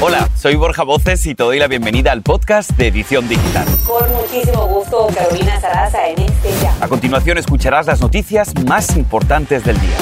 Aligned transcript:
Hola, 0.00 0.28
soy 0.36 0.54
Borja 0.54 0.84
Voces 0.84 1.26
y 1.26 1.34
te 1.34 1.42
doy 1.42 1.58
la 1.58 1.66
bienvenida 1.66 2.12
al 2.12 2.22
podcast 2.22 2.70
de 2.70 2.86
Edición 2.86 3.28
Digital. 3.28 3.66
Con 3.84 4.08
muchísimo 4.14 4.64
gusto, 4.68 5.08
Carolina 5.12 5.60
Sarasa 5.60 6.06
en 6.06 6.20
este 6.20 6.50
ya. 6.62 6.72
A 6.80 6.86
continuación 6.86 7.36
escucharás 7.36 7.88
las 7.88 8.00
noticias 8.00 8.54
más 8.64 8.96
importantes 8.96 9.64
del 9.64 9.76
día. 9.80 9.96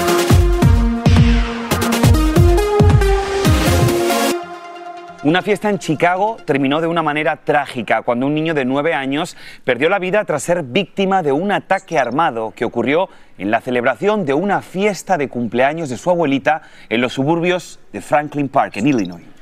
Una 5.24 5.40
fiesta 5.40 5.70
en 5.70 5.78
Chicago 5.78 6.36
terminó 6.44 6.82
de 6.82 6.88
una 6.88 7.02
manera 7.02 7.36
trágica 7.36 8.02
cuando 8.02 8.26
un 8.26 8.34
niño 8.34 8.52
de 8.52 8.66
nueve 8.66 8.92
años 8.92 9.34
perdió 9.64 9.88
la 9.88 9.98
vida 9.98 10.26
tras 10.26 10.42
ser 10.42 10.62
víctima 10.62 11.22
de 11.22 11.32
un 11.32 11.50
ataque 11.52 11.98
armado 11.98 12.52
que 12.54 12.66
ocurrió 12.66 13.08
en 13.38 13.50
la 13.50 13.62
celebración 13.62 14.26
de 14.26 14.34
una 14.34 14.60
fiesta 14.60 15.16
de 15.16 15.30
cumpleaños 15.30 15.88
de 15.88 15.96
su 15.96 16.10
abuelita 16.10 16.60
en 16.90 17.00
los 17.00 17.14
suburbios 17.14 17.80
de 17.94 18.02
Franklin 18.02 18.50
Park, 18.50 18.76
en 18.76 18.88
Illinois. 18.88 19.35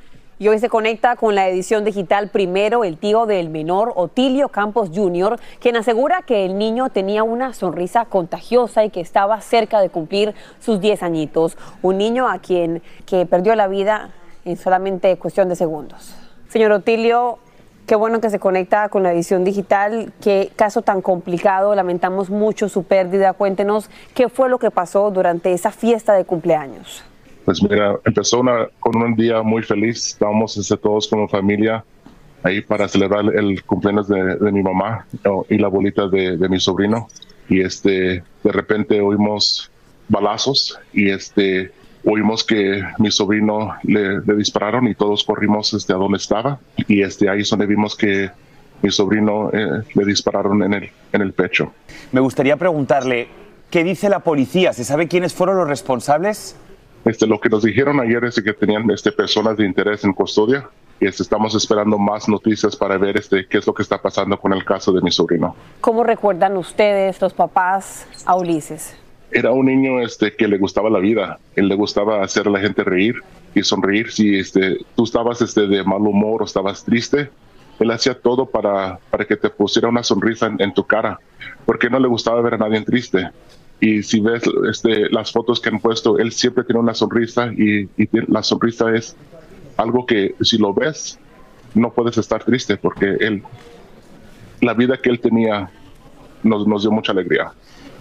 Y 0.45 0.49
hoy 0.49 0.59
se 0.59 0.69
conecta 0.69 1.17
con 1.17 1.35
la 1.35 1.49
edición 1.49 1.85
digital 1.85 2.29
primero 2.29 2.85
el 2.85 2.99
tío 2.99 3.25
del 3.25 3.49
menor, 3.49 3.95
Otilio 3.97 4.51
Campos 4.51 4.91
Jr., 4.95 5.41
quien 5.59 5.75
asegura 5.75 6.21
que 6.21 6.45
el 6.45 6.59
niño 6.59 6.91
tenía 6.91 7.23
una 7.23 7.55
sonrisa 7.55 8.05
contagiosa 8.05 8.85
y 8.85 8.91
que 8.91 9.01
estaba 9.01 9.41
cerca 9.41 9.81
de 9.81 9.89
cumplir 9.89 10.35
sus 10.61 10.83
10 10.83 11.03
añitos. 11.03 11.57
Un 11.81 11.97
niño 11.97 12.29
a 12.29 12.41
quien 12.41 12.83
que 13.07 13.25
perdió 13.25 13.55
la 13.55 13.69
vida 13.69 14.11
en 14.45 14.59
solamente 14.59 15.17
cuestión 15.17 15.49
de 15.49 15.57
segundos. 15.57 16.15
Señor 16.51 16.73
Otilio, 16.73 17.39
qué 17.87 17.95
bueno 17.95 18.21
que 18.21 18.29
se 18.29 18.39
conecta 18.39 18.91
con 18.91 19.03
la 19.03 19.15
edición 19.15 19.45
digital. 19.45 20.13
Qué 20.21 20.53
caso 20.57 20.83
tan 20.83 21.01
complicado. 21.01 21.75
Lamentamos 21.75 22.29
mucho 22.29 22.69
su 22.69 22.83
pérdida. 22.83 23.33
Cuéntenos 23.33 23.89
qué 24.13 24.29
fue 24.29 24.51
lo 24.51 24.59
que 24.59 24.71
pasó 24.71 25.11
durante 25.11 25.55
esa 25.55 25.71
fiesta 25.71 26.13
de 26.13 26.27
cumpleaños. 26.27 27.03
Pues 27.45 27.63
mira, 27.63 27.97
empezó 28.05 28.41
una, 28.41 28.69
con 28.81 28.97
un 28.97 29.15
día 29.15 29.43
muy 29.43 29.63
feliz. 29.63 30.07
Estábamos 30.09 30.57
este, 30.57 30.77
todos 30.77 31.09
como 31.09 31.29
familia 31.29 31.85
ahí 32.43 32.61
para 32.61 32.89
celebrar 32.89 33.25
el 33.35 33.63
cumpleaños 33.65 34.09
de, 34.09 34.37
de 34.37 34.53
mi 34.53 34.63
mamá 34.63 35.07
y 35.49 35.59
la 35.59 35.67
abuelita 35.67 36.09
de, 36.09 36.37
de, 36.37 36.49
mi 36.49 36.61
sobrino. 36.61 37.09
Y 37.49 37.61
este, 37.61 38.23
de 38.43 38.53
repente 38.53 39.01
oímos 39.01 39.71
balazos 40.09 40.79
y 40.93 41.11
este, 41.11 41.73
oímos 42.05 42.45
que 42.45 42.83
mi 42.99 43.11
sobrino 43.11 43.75
le, 43.83 44.21
le, 44.21 44.37
dispararon 44.37 44.87
y 44.89 44.95
todos 44.95 45.25
corrimos 45.25 45.73
este, 45.73 45.93
a 45.93 45.97
donde 45.97 46.19
estaba 46.19 46.61
y 46.87 47.03
este, 47.03 47.29
ahí 47.29 47.41
es 47.41 47.51
donde 47.51 47.67
vimos 47.67 47.97
que 47.97 48.31
mi 48.83 48.91
sobrino 48.91 49.51
eh, 49.53 49.83
le 49.95 50.05
dispararon 50.05 50.63
en 50.63 50.75
el, 50.75 50.91
en 51.13 51.23
el 51.23 51.33
pecho. 51.33 51.73
Me 52.13 52.21
gustaría 52.21 52.57
preguntarle, 52.57 53.29
¿qué 53.71 53.83
dice 53.83 54.11
la 54.11 54.21
policía? 54.21 54.75
¿Se 54.75 54.85
sabe 54.85 55.09
quiénes 55.09 55.33
fueron 55.33 55.57
los 55.57 55.67
responsables? 55.67 56.57
Este, 57.05 57.27
lo 57.27 57.39
que 57.39 57.49
nos 57.49 57.63
dijeron 57.63 58.01
ayer 58.01 58.25
es 58.25 58.41
que 58.43 58.53
tenían 58.53 58.91
este, 58.91 59.13
personas 59.13 59.57
de 59.57 59.67
interés 59.67 60.05
en 60.05 60.13
custodia 60.13 60.69
y 61.01 61.07
este, 61.07 61.23
estamos 61.23 61.55
esperando 61.55 61.99
más 61.99 62.29
noticias 62.29 62.77
para 62.77 62.97
ver 62.97 63.19
este, 63.19 63.47
qué 63.47 63.59
es 63.59 63.67
lo 63.67 63.75
que 63.75 63.83
está 63.83 64.01
pasando 64.01 64.39
con 64.39 64.53
el 64.53 64.65
caso 64.65 64.93
de 64.93 65.03
mi 65.03 65.11
sobrino. 65.11 65.55
¿Cómo 65.81 66.03
recuerdan 66.03 66.57
ustedes, 66.57 67.21
los 67.21 67.35
papás, 67.35 68.07
a 68.25 68.37
Ulises? 68.37 68.97
era 69.35 69.51
un 69.51 69.67
niño 69.67 70.01
este 70.01 70.33
que 70.33 70.47
le 70.47 70.59
gustaba 70.59 70.89
la 70.89 71.01
vida, 71.01 71.41
él 71.57 71.69
le 71.69 71.75
gustaba 71.75 72.23
hacer 72.23 72.47
a 72.47 72.51
la 72.51 72.61
gente 72.61 72.85
reír 72.85 73.17
y 73.53 73.65
sonreír. 73.65 74.13
Si 74.13 74.39
este, 74.39 74.79
tú 74.95 75.03
estabas 75.03 75.43
este, 75.43 75.67
de 75.67 75.83
mal 75.83 76.03
humor 76.03 76.43
o 76.43 76.45
estabas 76.45 76.85
triste, 76.85 77.31
él 77.81 77.91
hacía 77.91 78.15
todo 78.15 78.47
para, 78.47 79.01
para 79.11 79.25
que 79.25 79.37
te 79.37 79.51
pusiera 79.51 79.89
una 79.89 80.05
sonrisa 80.05 80.47
en, 80.47 80.63
en, 80.63 80.73
tu 80.73 80.85
cara, 80.85 81.19
porque 81.67 81.91
no 81.91 81.99
le 81.99 82.07
gustaba 82.07 82.41
ver 82.43 82.55
a 82.55 82.59
nadie 82.59 82.81
triste. 82.83 83.29
Y 83.81 84.03
si 84.03 84.21
ves 84.21 84.43
este, 84.71 85.11
las 85.11 85.33
fotos 85.33 85.61
que 85.61 85.69
han 85.69 85.81
puesto, 85.81 86.19
él 86.19 86.33
siempre 86.33 86.65
tiene 86.65 86.81
una 86.81 86.95
sonrisa 86.95 87.53
y, 87.53 87.89
la 88.29 88.43
sonrisa 88.43 88.95
es 88.95 89.17
algo 89.77 90.07
que 90.07 90.35
si 90.41 90.59
lo 90.59 90.73
ves, 90.73 91.19
no 91.75 91.93
puedes 91.93 92.17
estar 92.17 92.45
triste 92.45 92.77
porque 92.77 93.17
él, 93.21 93.43
la 94.61 94.75
vida 94.75 94.97
que 95.03 95.11
él 95.11 95.21
tenía 95.21 95.71
nos, 96.43 96.67
nos 96.67 96.83
dio 96.83 96.93
mucha 96.93 97.13
alegría. 97.13 97.53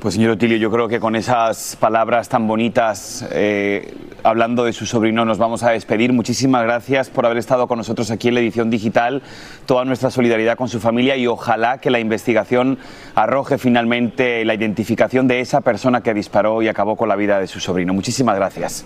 Pues 0.03 0.15
señor 0.15 0.31
Otilio, 0.31 0.57
yo 0.57 0.69
creo 0.69 0.89
que 0.89 0.99
con 0.99 1.15
esas 1.15 1.77
palabras 1.77 2.27
tan 2.27 2.45
bonitas, 2.45 3.25
eh, 3.31 3.95
hablando 4.21 4.65
de 4.65 4.73
su 4.73 4.85
sobrino, 4.85 5.23
nos 5.23 5.37
vamos 5.37 5.63
a 5.63 5.71
despedir. 5.71 6.11
Muchísimas 6.11 6.61
gracias 6.63 7.09
por 7.09 7.25
haber 7.25 7.37
estado 7.37 7.67
con 7.67 7.77
nosotros 7.77 8.11
aquí 8.11 8.27
en 8.27 8.33
la 8.33 8.41
edición 8.41 8.69
digital. 8.69 9.21
Toda 9.65 9.85
nuestra 9.85 10.11
solidaridad 10.11 10.57
con 10.57 10.67
su 10.67 10.81
familia 10.81 11.15
y 11.15 11.25
ojalá 11.25 11.77
que 11.77 11.89
la 11.89 12.01
investigación 12.01 12.79
arroje 13.15 13.57
finalmente 13.57 14.43
la 14.43 14.55
identificación 14.55 15.29
de 15.29 15.39
esa 15.39 15.61
persona 15.61 16.01
que 16.01 16.13
disparó 16.13 16.61
y 16.61 16.67
acabó 16.67 16.97
con 16.97 17.07
la 17.07 17.15
vida 17.15 17.39
de 17.39 17.47
su 17.47 17.61
sobrino. 17.61 17.93
Muchísimas 17.93 18.35
gracias. 18.35 18.85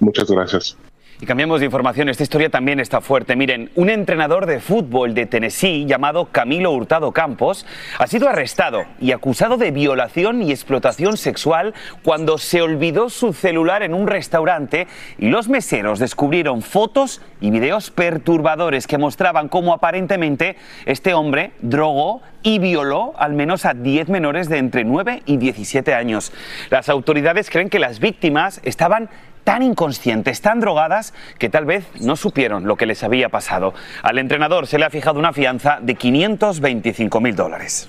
Muchas 0.00 0.30
gracias. 0.30 0.78
Y 1.24 1.26
cambiamos 1.26 1.60
de 1.60 1.64
información, 1.64 2.10
esta 2.10 2.22
historia 2.22 2.50
también 2.50 2.80
está 2.80 3.00
fuerte. 3.00 3.34
Miren, 3.34 3.70
un 3.76 3.88
entrenador 3.88 4.44
de 4.44 4.60
fútbol 4.60 5.14
de 5.14 5.24
Tennessee 5.24 5.86
llamado 5.86 6.26
Camilo 6.26 6.70
Hurtado 6.70 7.12
Campos 7.12 7.64
ha 7.98 8.06
sido 8.06 8.28
arrestado 8.28 8.84
y 9.00 9.12
acusado 9.12 9.56
de 9.56 9.70
violación 9.70 10.42
y 10.42 10.50
explotación 10.50 11.16
sexual 11.16 11.72
cuando 12.02 12.36
se 12.36 12.60
olvidó 12.60 13.08
su 13.08 13.32
celular 13.32 13.82
en 13.82 13.94
un 13.94 14.06
restaurante 14.06 14.86
y 15.16 15.30
los 15.30 15.48
meseros 15.48 15.98
descubrieron 15.98 16.60
fotos 16.60 17.22
y 17.40 17.50
videos 17.50 17.90
perturbadores 17.90 18.86
que 18.86 18.98
mostraban 18.98 19.48
cómo 19.48 19.72
aparentemente 19.72 20.56
este 20.84 21.14
hombre 21.14 21.52
drogó 21.62 22.20
y 22.42 22.58
violó 22.58 23.14
al 23.16 23.32
menos 23.32 23.64
a 23.64 23.72
10 23.72 24.10
menores 24.10 24.50
de 24.50 24.58
entre 24.58 24.84
9 24.84 25.22
y 25.24 25.38
17 25.38 25.94
años. 25.94 26.34
Las 26.68 26.90
autoridades 26.90 27.48
creen 27.48 27.70
que 27.70 27.78
las 27.78 27.98
víctimas 27.98 28.60
estaban 28.62 29.08
tan 29.44 29.62
inconscientes, 29.62 30.40
tan 30.40 30.60
drogadas, 30.60 31.14
que 31.38 31.48
tal 31.48 31.64
vez 31.64 31.86
no 32.00 32.16
supieron 32.16 32.66
lo 32.66 32.76
que 32.76 32.86
les 32.86 33.02
había 33.04 33.28
pasado. 33.28 33.74
Al 34.02 34.18
entrenador 34.18 34.66
se 34.66 34.78
le 34.78 34.86
ha 34.86 34.90
fijado 34.90 35.18
una 35.18 35.32
fianza 35.32 35.78
de 35.80 35.94
525 35.94 37.20
mil 37.20 37.36
dólares. 37.36 37.88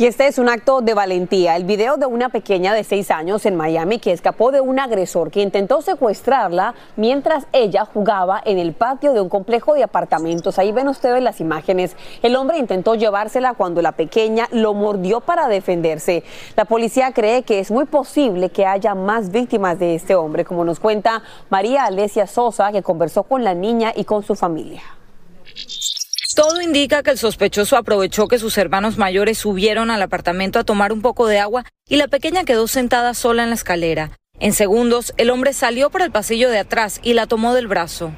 Y 0.00 0.06
este 0.06 0.28
es 0.28 0.38
un 0.38 0.48
acto 0.48 0.80
de 0.80 0.94
valentía. 0.94 1.56
El 1.56 1.64
video 1.64 1.96
de 1.96 2.06
una 2.06 2.28
pequeña 2.28 2.72
de 2.72 2.84
seis 2.84 3.10
años 3.10 3.44
en 3.46 3.56
Miami 3.56 3.98
que 3.98 4.12
escapó 4.12 4.52
de 4.52 4.60
un 4.60 4.78
agresor 4.78 5.32
que 5.32 5.42
intentó 5.42 5.82
secuestrarla 5.82 6.76
mientras 6.94 7.48
ella 7.50 7.84
jugaba 7.84 8.40
en 8.44 8.60
el 8.60 8.74
patio 8.74 9.12
de 9.12 9.20
un 9.20 9.28
complejo 9.28 9.74
de 9.74 9.82
apartamentos. 9.82 10.60
Ahí 10.60 10.70
ven 10.70 10.86
ustedes 10.86 11.20
las 11.20 11.40
imágenes. 11.40 11.96
El 12.22 12.36
hombre 12.36 12.58
intentó 12.58 12.94
llevársela 12.94 13.54
cuando 13.54 13.82
la 13.82 13.90
pequeña 13.90 14.46
lo 14.52 14.72
mordió 14.72 15.18
para 15.18 15.48
defenderse. 15.48 16.22
La 16.54 16.64
policía 16.64 17.10
cree 17.10 17.42
que 17.42 17.58
es 17.58 17.72
muy 17.72 17.86
posible 17.86 18.50
que 18.50 18.66
haya 18.66 18.94
más 18.94 19.32
víctimas 19.32 19.80
de 19.80 19.96
este 19.96 20.14
hombre, 20.14 20.44
como 20.44 20.64
nos 20.64 20.78
cuenta 20.78 21.24
María 21.50 21.86
Alesia 21.86 22.28
Sosa, 22.28 22.70
que 22.70 22.84
conversó 22.84 23.24
con 23.24 23.42
la 23.42 23.54
niña 23.54 23.92
y 23.96 24.04
con 24.04 24.22
su 24.22 24.36
familia. 24.36 24.97
Todo 26.38 26.62
indica 26.62 27.02
que 27.02 27.10
el 27.10 27.18
sospechoso 27.18 27.76
aprovechó 27.76 28.28
que 28.28 28.38
sus 28.38 28.56
hermanos 28.58 28.96
mayores 28.96 29.38
subieron 29.38 29.90
al 29.90 30.00
apartamento 30.00 30.60
a 30.60 30.64
tomar 30.64 30.92
un 30.92 31.02
poco 31.02 31.26
de 31.26 31.40
agua 31.40 31.64
y 31.88 31.96
la 31.96 32.06
pequeña 32.06 32.44
quedó 32.44 32.68
sentada 32.68 33.12
sola 33.14 33.42
en 33.42 33.48
la 33.48 33.56
escalera. 33.56 34.12
En 34.38 34.52
segundos, 34.52 35.12
el 35.16 35.30
hombre 35.30 35.52
salió 35.52 35.90
por 35.90 36.00
el 36.00 36.12
pasillo 36.12 36.48
de 36.48 36.60
atrás 36.60 37.00
y 37.02 37.14
la 37.14 37.26
tomó 37.26 37.54
del 37.54 37.66
brazo. 37.66 38.12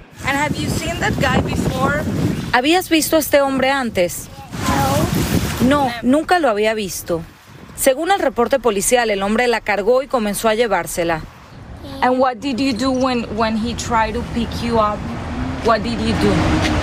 ¿Habías 2.53 2.91
visto 2.91 3.17
a 3.17 3.21
este 3.21 3.41
hombre 3.41 3.71
antes? 3.71 4.29
No, 5.67 5.91
nunca 6.03 6.41
lo 6.41 6.51
había 6.51 6.75
visto. 6.75 7.23
Según 7.75 8.11
el 8.11 8.19
reporte 8.19 8.59
policial, 8.59 9.09
el 9.09 9.23
hombre 9.23 9.49
la 9.49 9.63
cargó 9.63 10.03
y 10.03 10.09
comenzó 10.09 10.51
a 10.51 10.55
llevársela. 10.55 11.23
And 12.03 12.19
what 12.19 12.35
did 12.35 12.59
you 12.59 12.75
do 12.75 12.91
when 12.91 13.25
when 13.39 13.57
he 13.57 13.73
tried 13.73 14.13
to 14.13 14.21
pick 14.35 14.51
you 14.63 14.79
up? 14.79 14.99
What 15.65 15.83
did 15.83 15.99
you 15.99 16.13
do? 16.21 16.80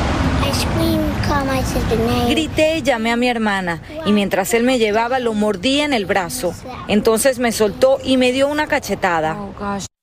Grité 2.28 2.78
y 2.78 2.82
llamé 2.82 3.12
a 3.12 3.16
mi 3.16 3.30
hermana 3.30 3.82
y 4.06 4.12
mientras 4.12 4.54
él 4.54 4.64
me 4.64 4.80
llevaba 4.80 5.20
lo 5.20 5.34
mordí 5.34 5.82
en 5.82 5.94
el 5.94 6.06
brazo. 6.06 6.54
Entonces 6.88 7.40
me 7.40 7.52
soltó 7.52 8.00
y 8.04 8.18
me 8.18 8.32
dio 8.32 8.48
una 8.48 8.68
cachetada. 8.68 9.38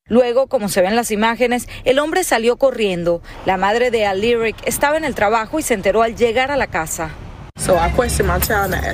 Luego, 0.07 0.49
como 0.49 0.69
se 0.69 0.83
ven 0.83 0.91
en 0.91 0.97
las 0.97 1.11
imágenes, 1.11 1.67
el 1.85 1.99
hombre 1.99 2.25
salió 2.25 2.57
corriendo. 2.57 3.23
La 3.47 3.57
madre 3.57 3.91
de 3.91 4.05
Aliric 4.05 4.57
estaba 4.67 4.99
en 4.99 5.05
el 5.05 5.15
trabajo 5.15 5.59
y 5.59 5.63
se 5.63 5.75
enteró 5.75 6.03
al 6.03 6.15
llegar 6.15 6.51
a 6.51 6.57
la 6.57 6.67
casa. 6.67 7.11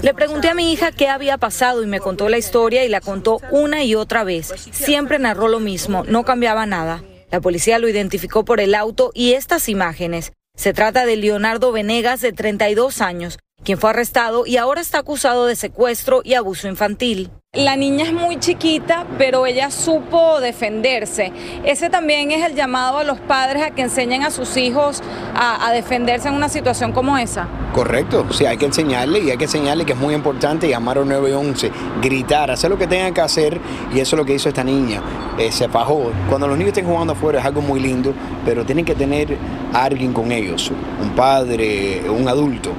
Le 0.02 0.14
pregunté 0.14 0.48
a 0.48 0.54
mi 0.54 0.72
hija 0.72 0.92
qué 0.92 1.08
había 1.08 1.36
pasado 1.36 1.82
y 1.82 1.86
me 1.86 1.98
contó 1.98 2.28
la 2.28 2.38
historia 2.38 2.84
y 2.84 2.88
la 2.88 3.00
contó 3.00 3.40
una 3.50 3.82
y 3.82 3.96
otra 3.96 4.22
vez. 4.22 4.52
Siempre 4.70 5.18
narró 5.18 5.48
lo 5.48 5.58
mismo, 5.58 6.04
no 6.04 6.24
cambiaba 6.24 6.66
nada. 6.66 7.02
La 7.32 7.40
policía 7.40 7.80
lo 7.80 7.88
identificó 7.88 8.44
por 8.44 8.60
el 8.60 8.74
auto 8.74 9.10
y 9.14 9.32
estas 9.32 9.68
imágenes. 9.68 10.32
Se 10.60 10.74
trata 10.74 11.06
de 11.06 11.16
Leonardo 11.16 11.72
Venegas, 11.72 12.20
de 12.20 12.34
32 12.34 13.00
años, 13.00 13.38
quien 13.70 13.78
fue 13.78 13.90
arrestado 13.90 14.46
y 14.46 14.56
ahora 14.56 14.80
está 14.80 14.98
acusado 14.98 15.46
de 15.46 15.54
secuestro 15.54 16.22
y 16.24 16.34
abuso 16.34 16.66
infantil. 16.66 17.30
La 17.52 17.76
niña 17.76 18.04
es 18.04 18.12
muy 18.12 18.36
chiquita, 18.40 19.06
pero 19.16 19.46
ella 19.46 19.70
supo 19.70 20.40
defenderse. 20.40 21.32
Ese 21.62 21.88
también 21.88 22.32
es 22.32 22.44
el 22.44 22.56
llamado 22.56 22.98
a 22.98 23.04
los 23.04 23.20
padres 23.20 23.62
a 23.62 23.70
que 23.70 23.82
enseñen 23.82 24.24
a 24.24 24.32
sus 24.32 24.56
hijos 24.56 25.04
a, 25.36 25.70
defenderse 25.70 26.26
en 26.26 26.34
una 26.34 26.48
situación 26.48 26.90
como 26.90 27.16
esa. 27.16 27.46
Correcto, 27.72 28.26
sí, 28.32 28.44
hay 28.44 28.56
que 28.56 28.66
enseñarle 28.66 29.20
y 29.20 29.30
hay 29.30 29.36
que 29.36 29.44
enseñarle 29.44 29.84
que 29.84 29.92
es 29.92 29.98
muy 29.98 30.14
importante 30.14 30.68
llamar 30.68 30.98
al 30.98 31.06
911, 31.08 31.70
gritar, 32.02 32.50
hacer 32.50 32.70
lo 32.70 32.78
que 32.78 32.88
tengan 32.88 33.14
que 33.14 33.20
hacer 33.20 33.60
y 33.94 34.00
eso 34.00 34.16
es 34.16 34.18
lo 34.18 34.24
que 34.24 34.34
hizo 34.34 34.48
esta 34.48 34.64
niña. 34.64 35.00
Eh, 35.38 35.52
se 35.52 35.68
fajó. 35.68 36.10
Cuando 36.28 36.48
los 36.48 36.58
niños 36.58 36.70
estén 36.70 36.86
jugando 36.86 37.12
afuera 37.12 37.38
es 37.38 37.44
algo 37.44 37.62
muy 37.62 37.78
lindo, 37.78 38.12
pero 38.44 38.66
tienen 38.66 38.84
que 38.84 38.96
tener 38.96 39.36
a 39.72 39.84
alguien 39.84 40.12
con 40.12 40.32
ellos, 40.32 40.72
un 41.00 41.10
padre, 41.10 42.10
un 42.10 42.28
adulto. 42.28 42.72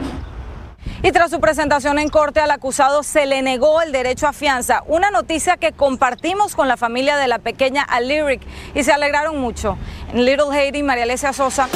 Y 1.04 1.12
tras 1.12 1.32
su 1.32 1.40
presentación 1.40 1.98
en 1.98 2.10
corte 2.10 2.42
al 2.42 2.52
acusado 2.52 3.02
se 3.02 3.26
le 3.26 3.42
negó 3.42 3.82
el 3.82 3.92
derecho 3.92 4.28
a 4.28 4.34
fianza, 4.34 4.84
una 4.86 5.10
noticia 5.10 5.58
que 5.58 5.72
compartimos 5.72 6.56
con 6.56 6.68
la 6.68 6.78
familia 6.78 7.18
de 7.18 7.28
la 7.28 7.40
pequeña 7.40 7.82
Alyric 7.82 8.42
y 8.76 8.84
se 8.84 8.92
alegraron 8.92 9.40
mucho. 9.40 9.80
En 10.14 10.26
Little 10.26 10.56
Haiti, 10.56 10.84
María 10.84 11.04
Alesia 11.04 11.34
Sosa. 11.34 11.68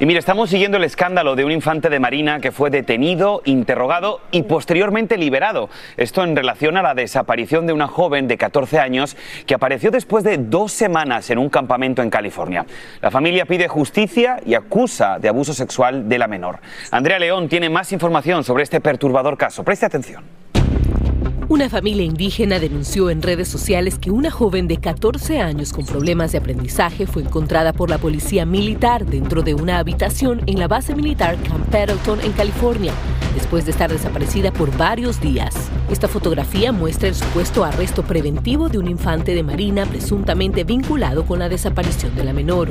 Y 0.00 0.06
mire, 0.06 0.20
estamos 0.20 0.50
siguiendo 0.50 0.76
el 0.76 0.84
escándalo 0.84 1.34
de 1.34 1.44
un 1.44 1.50
infante 1.50 1.88
de 1.88 1.98
Marina 1.98 2.38
que 2.38 2.52
fue 2.52 2.70
detenido, 2.70 3.42
interrogado 3.44 4.20
y 4.30 4.44
posteriormente 4.44 5.16
liberado. 5.16 5.70
Esto 5.96 6.22
en 6.22 6.36
relación 6.36 6.76
a 6.76 6.82
la 6.82 6.94
desaparición 6.94 7.66
de 7.66 7.72
una 7.72 7.88
joven 7.88 8.28
de 8.28 8.38
14 8.38 8.78
años 8.78 9.16
que 9.44 9.54
apareció 9.54 9.90
después 9.90 10.22
de 10.22 10.38
dos 10.38 10.70
semanas 10.70 11.30
en 11.30 11.38
un 11.38 11.48
campamento 11.48 12.00
en 12.00 12.10
California. 12.10 12.64
La 13.02 13.10
familia 13.10 13.44
pide 13.44 13.66
justicia 13.66 14.40
y 14.46 14.54
acusa 14.54 15.18
de 15.18 15.30
abuso 15.30 15.52
sexual 15.52 16.08
de 16.08 16.18
la 16.18 16.28
menor. 16.28 16.60
Andrea 16.92 17.18
León 17.18 17.48
tiene 17.48 17.68
más 17.68 17.90
información 17.90 18.44
sobre 18.44 18.62
este 18.62 18.80
perturbador 18.80 19.36
caso. 19.36 19.64
Preste 19.64 19.86
atención. 19.86 20.22
Una 21.50 21.70
familia 21.70 22.04
indígena 22.04 22.58
denunció 22.58 23.08
en 23.08 23.22
redes 23.22 23.48
sociales 23.48 23.98
que 23.98 24.10
una 24.10 24.30
joven 24.30 24.68
de 24.68 24.76
14 24.76 25.40
años 25.40 25.72
con 25.72 25.86
problemas 25.86 26.30
de 26.32 26.38
aprendizaje 26.38 27.06
fue 27.06 27.22
encontrada 27.22 27.72
por 27.72 27.88
la 27.88 27.96
policía 27.96 28.44
militar 28.44 29.06
dentro 29.06 29.40
de 29.40 29.54
una 29.54 29.78
habitación 29.78 30.42
en 30.44 30.58
la 30.58 30.68
base 30.68 30.94
militar 30.94 31.38
Camp 31.44 31.66
Pendleton 31.70 32.20
en 32.20 32.32
California, 32.32 32.92
después 33.34 33.64
de 33.64 33.70
estar 33.70 33.90
desaparecida 33.90 34.52
por 34.52 34.76
varios 34.76 35.22
días. 35.22 35.54
Esta 35.90 36.06
fotografía 36.06 36.70
muestra 36.70 37.08
el 37.08 37.14
supuesto 37.14 37.64
arresto 37.64 38.02
preventivo 38.02 38.68
de 38.68 38.76
un 38.76 38.86
infante 38.86 39.34
de 39.34 39.42
Marina 39.42 39.86
presuntamente 39.86 40.64
vinculado 40.64 41.24
con 41.24 41.38
la 41.38 41.48
desaparición 41.48 42.14
de 42.14 42.24
la 42.24 42.34
menor. 42.34 42.68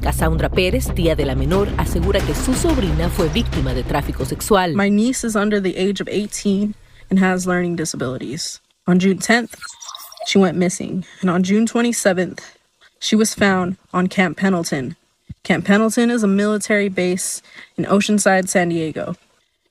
Cassandra 0.00 0.48
Pérez, 0.48 0.88
tía 0.94 1.16
de 1.16 1.26
la 1.26 1.34
menor, 1.34 1.68
asegura 1.76 2.20
que 2.20 2.34
su 2.34 2.54
sobrina 2.54 3.10
fue 3.10 3.28
víctima 3.28 3.74
de 3.74 3.82
tráfico 3.82 4.24
sexual. 4.24 4.74
My 4.74 4.90
niece 4.90 5.26
is 5.26 5.36
under 5.36 5.62
the 5.62 5.74
age 5.78 6.00
of 6.00 6.08
18. 6.08 6.74
And 7.10 7.18
has 7.18 7.46
learning 7.46 7.76
disabilities. 7.76 8.60
On 8.86 8.98
June 8.98 9.18
10th, 9.18 9.58
she 10.26 10.38
went 10.38 10.56
missing, 10.56 11.04
and 11.20 11.30
on 11.30 11.42
June 11.42 11.66
27th, 11.66 12.40
she 12.98 13.16
was 13.16 13.34
found 13.34 13.76
on 13.92 14.06
Camp 14.06 14.36
Pendleton. 14.36 14.96
Camp 15.42 15.66
Pendleton 15.66 16.10
is 16.10 16.22
a 16.22 16.28
military 16.28 16.88
base 16.88 17.42
in 17.76 17.84
Oceanside, 17.84 18.48
San 18.48 18.70
Diego. 18.70 19.16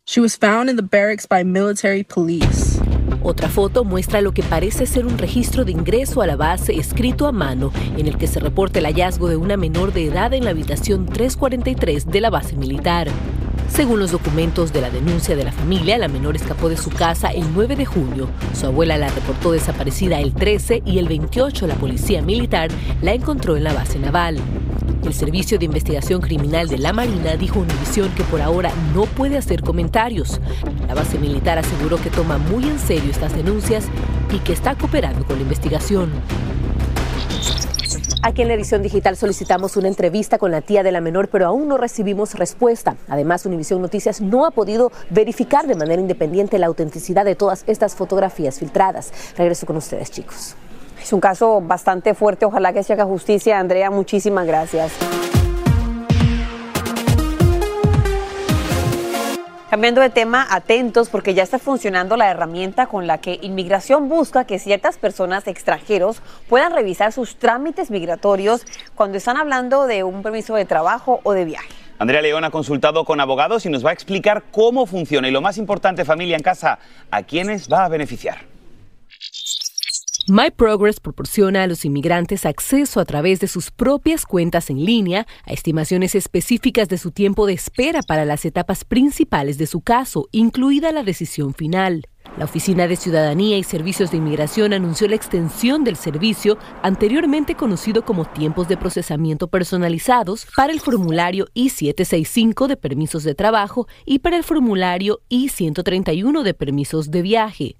She 0.05 0.19
was 0.19 0.35
found 0.35 0.69
in 0.69 0.75
the 0.75 0.83
barracks 0.83 1.25
by 1.25 1.43
military 1.43 2.03
police. 2.03 2.79
Otra 3.23 3.47
foto 3.47 3.85
muestra 3.85 4.19
lo 4.21 4.33
que 4.33 4.43
parece 4.43 4.85
ser 4.85 5.05
un 5.05 5.17
registro 5.17 5.63
de 5.63 5.71
ingreso 5.71 6.21
a 6.21 6.27
la 6.27 6.35
base 6.35 6.73
escrito 6.77 7.25
a 7.25 7.31
mano, 7.31 7.71
en 7.97 8.07
el 8.07 8.17
que 8.17 8.27
se 8.27 8.41
reporta 8.41 8.79
el 8.79 8.85
hallazgo 8.85 9.29
de 9.29 9.37
una 9.37 9.55
menor 9.55 9.93
de 9.93 10.05
edad 10.05 10.33
en 10.33 10.43
la 10.43 10.49
habitación 10.49 11.05
343 11.05 12.05
de 12.07 12.21
la 12.21 12.29
base 12.29 12.57
militar. 12.57 13.07
Según 13.73 13.99
los 13.99 14.11
documentos 14.11 14.71
de 14.71 14.81
la 14.81 14.91
denuncia 14.91 15.35
de 15.35 15.43
la 15.43 15.51
familia, 15.51 15.97
la 15.97 16.07
menor 16.07 16.35
escapó 16.35 16.69
de 16.69 16.77
su 16.77 16.91
casa 16.91 17.29
el 17.29 17.55
9 17.55 17.75
de 17.75 17.85
junio. 17.85 18.29
Su 18.53 18.67
abuela 18.67 18.99
la 18.99 19.09
reportó 19.09 19.51
desaparecida 19.51 20.19
el 20.19 20.35
13 20.35 20.83
y 20.85 20.99
el 20.99 21.07
28 21.07 21.65
la 21.65 21.73
policía 21.73 22.21
militar 22.21 22.69
la 23.01 23.15
encontró 23.15 23.57
en 23.57 23.63
la 23.63 23.73
base 23.73 23.97
naval. 23.97 24.37
El 25.03 25.13
Servicio 25.15 25.57
de 25.57 25.65
Investigación 25.65 26.21
Criminal 26.21 26.67
de 26.69 26.77
la 26.77 26.93
Marina 26.93 27.35
dijo 27.35 27.57
a 27.57 27.63
Univisión 27.63 28.11
que 28.11 28.23
por 28.25 28.43
ahora 28.43 28.71
no 28.93 29.05
puede 29.05 29.39
hacer 29.39 29.63
comentarios. 29.63 30.39
La 30.87 30.93
base 30.93 31.17
militar 31.17 31.57
aseguró 31.57 31.97
que 31.97 32.11
toma 32.11 32.37
muy 32.37 32.65
en 32.65 32.77
serio 32.77 33.09
estas 33.09 33.35
denuncias 33.35 33.87
y 34.31 34.37
que 34.37 34.53
está 34.53 34.75
cooperando 34.75 35.25
con 35.25 35.37
la 35.37 35.41
investigación. 35.41 36.11
Aquí 38.25 38.41
en 38.41 38.47
la 38.47 38.53
edición 38.53 38.81
digital 38.81 39.17
solicitamos 39.17 39.75
una 39.75 39.89
entrevista 39.89 40.37
con 40.37 40.49
la 40.49 40.61
tía 40.61 40.81
de 40.81 40.93
la 40.93 41.01
menor, 41.01 41.27
pero 41.27 41.45
aún 41.45 41.67
no 41.67 41.77
recibimos 41.77 42.35
respuesta. 42.35 42.95
Además, 43.09 43.45
Univisión 43.45 43.81
Noticias 43.81 44.21
no 44.21 44.45
ha 44.45 44.51
podido 44.51 44.93
verificar 45.09 45.67
de 45.67 45.75
manera 45.75 46.01
independiente 46.01 46.57
la 46.57 46.67
autenticidad 46.67 47.25
de 47.25 47.35
todas 47.35 47.65
estas 47.67 47.95
fotografías 47.95 48.59
filtradas. 48.59 49.11
Regreso 49.35 49.65
con 49.65 49.75
ustedes, 49.75 50.09
chicos. 50.09 50.55
Es 51.01 51.11
un 51.11 51.19
caso 51.19 51.59
bastante 51.59 52.13
fuerte. 52.13 52.45
Ojalá 52.45 52.71
que 52.71 52.81
se 52.81 52.93
haga 52.93 53.03
justicia. 53.03 53.59
Andrea, 53.59 53.91
muchísimas 53.91 54.47
gracias. 54.47 54.93
Cambiando 59.73 60.01
de 60.01 60.11
tema, 60.11 60.45
atentos 60.51 61.09
porque 61.09 61.33
ya 61.33 61.41
está 61.41 61.57
funcionando 61.57 62.15
la 62.15 62.29
herramienta 62.29 62.85
con 62.85 63.07
la 63.07 63.17
que 63.17 63.39
Inmigración 63.41 64.07
busca 64.07 64.45
que 64.45 64.59
ciertas 64.59 64.99
personas 64.99 65.47
extranjeros 65.47 66.21
puedan 66.47 66.73
revisar 66.75 67.11
sus 67.11 67.37
trámites 67.37 67.89
migratorios 67.89 68.67
cuando 68.93 69.17
están 69.17 69.35
hablando 69.35 69.87
de 69.87 70.03
un 70.03 70.21
permiso 70.21 70.53
de 70.53 70.65
trabajo 70.65 71.21
o 71.23 71.33
de 71.33 71.45
viaje. 71.45 71.73
Andrea 71.97 72.21
León 72.21 72.43
ha 72.43 72.51
consultado 72.51 73.03
con 73.03 73.19
abogados 73.19 73.65
y 73.65 73.69
nos 73.69 73.83
va 73.83 73.89
a 73.89 73.93
explicar 73.93 74.43
cómo 74.51 74.85
funciona 74.85 75.27
y 75.27 75.31
lo 75.31 75.41
más 75.41 75.57
importante, 75.57 76.05
familia 76.05 76.37
en 76.37 76.43
casa, 76.43 76.77
a 77.09 77.23
quiénes 77.23 77.67
va 77.67 77.85
a 77.85 77.89
beneficiar. 77.89 78.52
MyProgress 80.29 81.01
proporciona 81.01 81.63
a 81.63 81.67
los 81.67 81.83
inmigrantes 81.83 82.45
acceso 82.45 83.01
a 83.01 83.05
través 83.05 83.41
de 83.41 83.47
sus 83.47 83.71
propias 83.71 84.25
cuentas 84.25 84.69
en 84.69 84.85
línea 84.85 85.27
a 85.45 85.51
estimaciones 85.51 86.15
específicas 86.15 86.87
de 86.87 86.97
su 86.97 87.11
tiempo 87.11 87.45
de 87.45 87.51
espera 87.51 88.01
para 88.01 88.23
las 88.23 88.45
etapas 88.45 88.85
principales 88.85 89.57
de 89.57 89.67
su 89.67 89.81
caso, 89.81 90.29
incluida 90.31 90.93
la 90.93 91.03
decisión 91.03 91.53
final. 91.53 92.07
La 92.37 92.45
Oficina 92.45 92.87
de 92.87 92.95
Ciudadanía 92.95 93.57
y 93.57 93.63
Servicios 93.63 94.11
de 94.11 94.17
Inmigración 94.17 94.71
anunció 94.71 95.09
la 95.09 95.15
extensión 95.15 95.83
del 95.83 95.97
servicio, 95.97 96.57
anteriormente 96.81 97.55
conocido 97.55 98.05
como 98.05 98.23
tiempos 98.23 98.69
de 98.69 98.77
procesamiento 98.77 99.49
personalizados, 99.49 100.47
para 100.55 100.71
el 100.71 100.79
formulario 100.79 101.47
I-765 101.53 102.67
de 102.67 102.77
permisos 102.77 103.25
de 103.25 103.35
trabajo 103.35 103.87
y 104.05 104.19
para 104.19 104.37
el 104.37 104.45
formulario 104.45 105.19
I-131 105.27 106.43
de 106.43 106.53
permisos 106.53 107.11
de 107.11 107.21
viaje. 107.21 107.75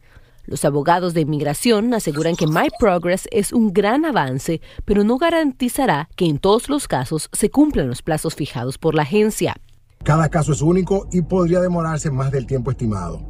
Los 0.46 0.66
abogados 0.66 1.14
de 1.14 1.22
inmigración 1.22 1.94
aseguran 1.94 2.36
que 2.36 2.48
My 2.48 2.68
Progress 2.78 3.28
es 3.32 3.54
un 3.54 3.72
gran 3.72 4.04
avance, 4.04 4.60
pero 4.84 5.04
no 5.04 5.18
garantizará 5.18 6.10
que 6.16 6.26
en 6.26 6.38
todos 6.38 6.68
los 6.68 6.88
casos 6.88 7.30
se 7.32 7.50
cumplan 7.50 7.88
los 7.88 8.02
plazos 8.02 8.36
fijados 8.36 8.78
por 8.78 8.94
la 8.94 9.04
agencia. 9.04 9.56
Cada 10.04 10.28
caso 10.28 10.52
es 10.52 10.62
único 10.62 11.08
y 11.14 11.22
podría 11.22 11.62
demorarse 11.62 12.12
más 12.12 12.32
del 12.32 12.46
tiempo 12.46 12.72
estimado. 12.72 13.22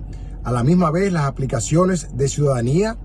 A 0.44 0.52
la 0.52 0.64
misma 0.64 0.90
vez, 0.90 1.14
las 1.14 1.26
aplicaciones 1.26 2.18
de 2.18 2.28
ciudadanía, 2.28 2.98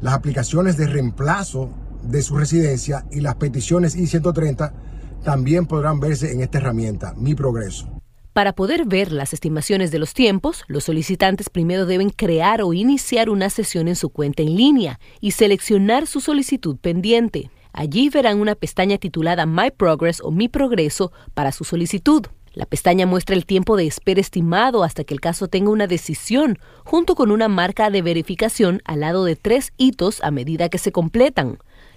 las 0.00 0.14
aplicaciones 0.14 0.76
de 0.76 0.88
reemplazo 0.88 1.70
de 2.02 2.22
su 2.22 2.36
residencia 2.36 3.06
y 3.12 3.20
las 3.20 3.36
peticiones 3.36 3.94
I-130 3.94 4.72
también 5.22 5.66
podrán 5.66 6.00
verse 6.00 6.32
en 6.32 6.40
esta 6.40 6.58
herramienta, 6.58 7.14
Mi 7.16 7.34
Progreso. 7.34 7.95
Para 8.36 8.52
poder 8.52 8.84
ver 8.84 9.12
las 9.12 9.32
estimaciones 9.32 9.90
de 9.90 9.98
los 9.98 10.12
tiempos, 10.12 10.64
los 10.68 10.84
solicitantes 10.84 11.48
primero 11.48 11.86
deben 11.86 12.10
crear 12.10 12.60
o 12.60 12.74
iniciar 12.74 13.30
una 13.30 13.48
sesión 13.48 13.88
en 13.88 13.96
su 13.96 14.10
cuenta 14.10 14.42
en 14.42 14.54
línea 14.54 15.00
y 15.22 15.30
seleccionar 15.30 16.06
su 16.06 16.20
solicitud 16.20 16.76
pendiente. 16.76 17.50
Allí 17.72 18.10
verán 18.10 18.38
una 18.38 18.54
pestaña 18.54 18.98
titulada 18.98 19.46
My 19.46 19.70
Progress 19.70 20.20
o 20.20 20.32
Mi 20.32 20.48
Progreso 20.48 21.12
para 21.32 21.50
su 21.50 21.64
solicitud. 21.64 22.26
La 22.52 22.66
pestaña 22.66 23.06
muestra 23.06 23.34
el 23.34 23.46
tiempo 23.46 23.74
de 23.74 23.86
espera 23.86 24.20
estimado 24.20 24.84
hasta 24.84 25.04
que 25.04 25.14
el 25.14 25.20
caso 25.22 25.48
tenga 25.48 25.70
una 25.70 25.86
decisión, 25.86 26.58
junto 26.84 27.14
con 27.14 27.30
una 27.30 27.48
marca 27.48 27.88
de 27.88 28.02
verificación 28.02 28.82
al 28.84 29.00
lado 29.00 29.24
de 29.24 29.36
tres 29.36 29.72
hitos 29.78 30.22
a 30.22 30.30
medida 30.30 30.68
que 30.68 30.76
se 30.76 30.92
completan 30.92 31.56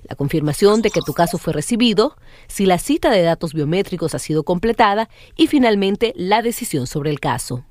la 0.10 0.16
confirmación 0.16 0.82
de 0.82 0.90
que 0.90 1.02
tu 1.02 1.14
caso 1.14 1.38
fue 1.38 1.54
recibido, 1.54 2.18
si 2.48 2.66
la 2.66 2.80
cita 2.80 3.12
de 3.12 3.22
datos 3.22 3.54
biométricos 3.54 4.16
ha 4.16 4.20
sido 4.20 4.44
completada 4.44 5.08
y 5.38 5.48
finalmente 5.48 6.14
la 6.16 6.42
decisión 6.42 6.88
sobre 6.88 7.12
el 7.12 7.20
caso. 7.20 7.64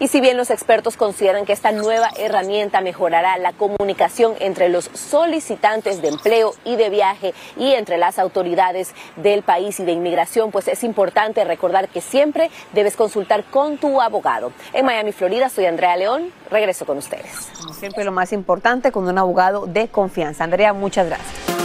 Y 0.00 0.08
si 0.08 0.22
bien 0.22 0.38
los 0.38 0.48
expertos 0.48 0.96
consideran 0.96 1.44
que 1.44 1.52
esta 1.52 1.72
nueva 1.72 2.08
herramienta 2.16 2.80
mejorará 2.80 3.36
la 3.36 3.52
comunicación 3.52 4.34
entre 4.40 4.70
los 4.70 4.90
solicitantes 4.94 6.00
de 6.00 6.08
empleo 6.08 6.54
y 6.64 6.76
de 6.76 6.88
viaje 6.88 7.34
y 7.58 7.74
entre 7.74 7.98
las 7.98 8.18
autoridades 8.18 8.94
del 9.16 9.42
país 9.42 9.78
y 9.78 9.84
de 9.84 9.92
inmigración, 9.92 10.52
pues 10.52 10.68
es 10.68 10.84
importante 10.84 11.44
recordar 11.44 11.90
que 11.90 12.00
siempre 12.00 12.50
debes 12.72 12.96
consultar 12.96 13.44
con 13.44 13.76
tu 13.76 14.00
abogado. 14.00 14.52
En 14.72 14.86
Miami, 14.86 15.12
Florida, 15.12 15.50
soy 15.50 15.66
Andrea 15.66 15.94
León. 15.98 16.32
Regreso 16.50 16.86
con 16.86 16.96
ustedes. 16.96 17.50
Como 17.60 17.74
siempre, 17.74 18.02
lo 18.02 18.10
más 18.10 18.32
importante, 18.32 18.92
con 18.92 19.06
un 19.06 19.18
abogado 19.18 19.66
de 19.66 19.88
confianza. 19.88 20.44
Andrea, 20.44 20.72
muchas 20.72 21.08
gracias. 21.08 21.59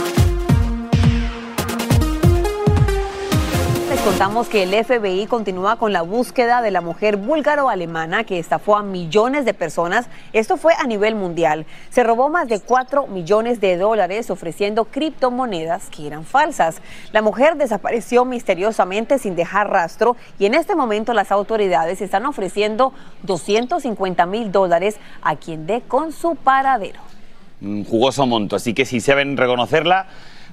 Contamos 4.06 4.48
que 4.48 4.62
el 4.62 4.72
FBI 4.84 5.26
continúa 5.26 5.74
con 5.74 5.92
la 5.92 6.02
búsqueda 6.02 6.62
de 6.62 6.70
la 6.70 6.80
mujer 6.80 7.16
búlgaro-alemana 7.16 8.22
que 8.22 8.38
estafó 8.38 8.76
a 8.76 8.84
millones 8.84 9.44
de 9.44 9.52
personas. 9.52 10.06
Esto 10.32 10.56
fue 10.56 10.74
a 10.78 10.86
nivel 10.86 11.16
mundial. 11.16 11.66
Se 11.90 12.04
robó 12.04 12.28
más 12.28 12.46
de 12.46 12.60
4 12.60 13.08
millones 13.08 13.60
de 13.60 13.76
dólares 13.76 14.30
ofreciendo 14.30 14.84
criptomonedas 14.84 15.90
que 15.90 16.06
eran 16.06 16.24
falsas. 16.24 16.76
La 17.10 17.20
mujer 17.20 17.56
desapareció 17.56 18.24
misteriosamente 18.24 19.18
sin 19.18 19.34
dejar 19.34 19.70
rastro 19.70 20.16
y 20.38 20.46
en 20.46 20.54
este 20.54 20.76
momento 20.76 21.12
las 21.12 21.32
autoridades 21.32 22.00
están 22.00 22.26
ofreciendo 22.26 22.92
250 23.24 24.24
mil 24.26 24.52
dólares 24.52 24.98
a 25.20 25.34
quien 25.34 25.66
dé 25.66 25.80
con 25.80 26.12
su 26.12 26.36
paradero. 26.36 27.00
Un 27.60 27.84
jugoso 27.84 28.24
monto, 28.24 28.54
así 28.54 28.72
que 28.72 28.84
si 28.84 29.00
saben 29.00 29.36
reconocerla, 29.36 30.06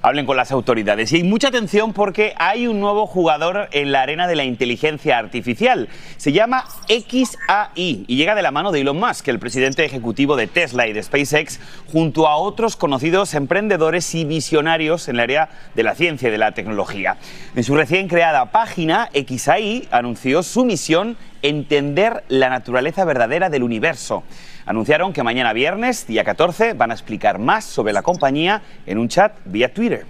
hablen 0.04 0.26
con 0.26 0.36
las 0.36 0.52
autoridades. 0.52 1.10
Y 1.12 1.16
hay 1.16 1.22
mucha 1.22 1.48
atención 1.48 1.94
porque 1.94 2.34
hay 2.36 2.66
un 2.66 2.78
nuevo 2.78 3.06
jugador 3.06 3.68
en 3.72 3.90
la 3.90 4.02
arena 4.02 4.26
de 4.26 4.36
la 4.36 4.44
inteligencia 4.44 5.16
artificial. 5.16 5.88
Se 6.18 6.30
llama 6.30 6.66
XAI 6.88 8.04
y 8.06 8.16
llega 8.16 8.34
de 8.34 8.42
la 8.42 8.50
mano 8.50 8.70
de 8.70 8.82
Elon 8.82 9.00
Musk, 9.00 9.28
el 9.28 9.38
presidente 9.38 9.82
ejecutivo 9.82 10.36
de 10.36 10.46
Tesla 10.46 10.86
y 10.86 10.92
de 10.92 11.02
SpaceX, 11.02 11.58
junto 11.90 12.28
a 12.28 12.36
otros 12.36 12.76
conocidos 12.76 13.32
emprendedores 13.32 14.14
y 14.14 14.26
visionarios 14.26 15.08
en 15.08 15.14
el 15.14 15.20
área 15.20 15.48
de 15.74 15.82
la 15.82 15.94
ciencia 15.94 16.28
y 16.28 16.32
de 16.32 16.38
la 16.38 16.52
tecnología. 16.52 17.16
En 17.56 17.64
su 17.64 17.74
recién 17.74 18.06
creada 18.06 18.52
página, 18.52 19.08
XAI 19.14 19.88
anunció 19.90 20.42
su 20.42 20.66
misión 20.66 21.16
entender 21.44 22.24
la 22.28 22.48
naturaleza 22.48 23.04
verdadera 23.04 23.50
del 23.50 23.62
universo. 23.62 24.24
Anunciaron 24.64 25.12
que 25.12 25.22
mañana 25.22 25.52
viernes, 25.52 26.06
día 26.06 26.24
14, 26.24 26.72
van 26.72 26.90
a 26.90 26.94
explicar 26.94 27.38
más 27.38 27.66
sobre 27.66 27.92
la 27.92 28.00
compañía 28.00 28.62
en 28.86 28.96
un 28.96 29.08
chat 29.08 29.34
vía 29.44 29.72
Twitter. 29.72 30.06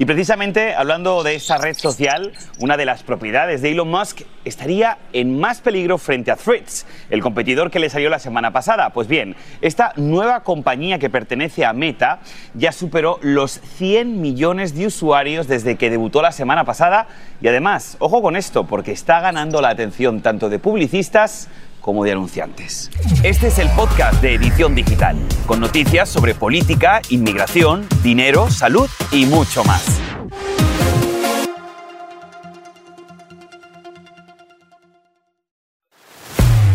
Y 0.00 0.04
precisamente 0.04 0.76
hablando 0.76 1.24
de 1.24 1.34
esta 1.34 1.58
red 1.58 1.74
social, 1.76 2.32
una 2.60 2.76
de 2.76 2.84
las 2.84 3.02
propiedades 3.02 3.62
de 3.62 3.72
Elon 3.72 3.90
Musk 3.90 4.20
estaría 4.44 4.96
en 5.12 5.40
más 5.40 5.60
peligro 5.60 5.98
frente 5.98 6.30
a 6.30 6.36
Threads, 6.36 6.86
el 7.10 7.20
competidor 7.20 7.72
que 7.72 7.80
le 7.80 7.90
salió 7.90 8.08
la 8.08 8.20
semana 8.20 8.52
pasada. 8.52 8.90
Pues 8.90 9.08
bien, 9.08 9.34
esta 9.60 9.92
nueva 9.96 10.44
compañía 10.44 11.00
que 11.00 11.10
pertenece 11.10 11.64
a 11.64 11.72
Meta 11.72 12.20
ya 12.54 12.70
superó 12.70 13.18
los 13.22 13.60
100 13.78 14.20
millones 14.20 14.72
de 14.76 14.86
usuarios 14.86 15.48
desde 15.48 15.74
que 15.74 15.90
debutó 15.90 16.22
la 16.22 16.30
semana 16.30 16.62
pasada 16.62 17.08
y 17.40 17.48
además, 17.48 17.96
ojo 17.98 18.22
con 18.22 18.36
esto, 18.36 18.68
porque 18.68 18.92
está 18.92 19.18
ganando 19.18 19.60
la 19.60 19.70
atención 19.70 20.20
tanto 20.20 20.48
de 20.48 20.60
publicistas 20.60 21.48
como 21.80 22.04
de 22.04 22.12
anunciantes. 22.12 22.90
Este 23.22 23.48
es 23.48 23.58
el 23.58 23.68
podcast 23.70 24.20
de 24.22 24.34
Edición 24.34 24.74
Digital, 24.74 25.16
con 25.46 25.60
noticias 25.60 26.08
sobre 26.08 26.34
política, 26.34 27.00
inmigración, 27.08 27.86
dinero, 28.02 28.50
salud 28.50 28.88
y 29.12 29.26
mucho 29.26 29.64
más. 29.64 30.00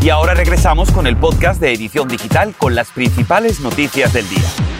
Y 0.03 0.09
ahora 0.09 0.33
regresamos 0.33 0.91
con 0.91 1.07
el 1.07 1.15
podcast 1.15 1.61
de 1.61 1.71
Edición 1.71 2.09
Digital 2.09 2.53
con 2.57 2.75
las 2.75 2.91
principales 2.91 3.61
noticias 3.61 4.11
del 4.11 4.27
día. 4.27 4.72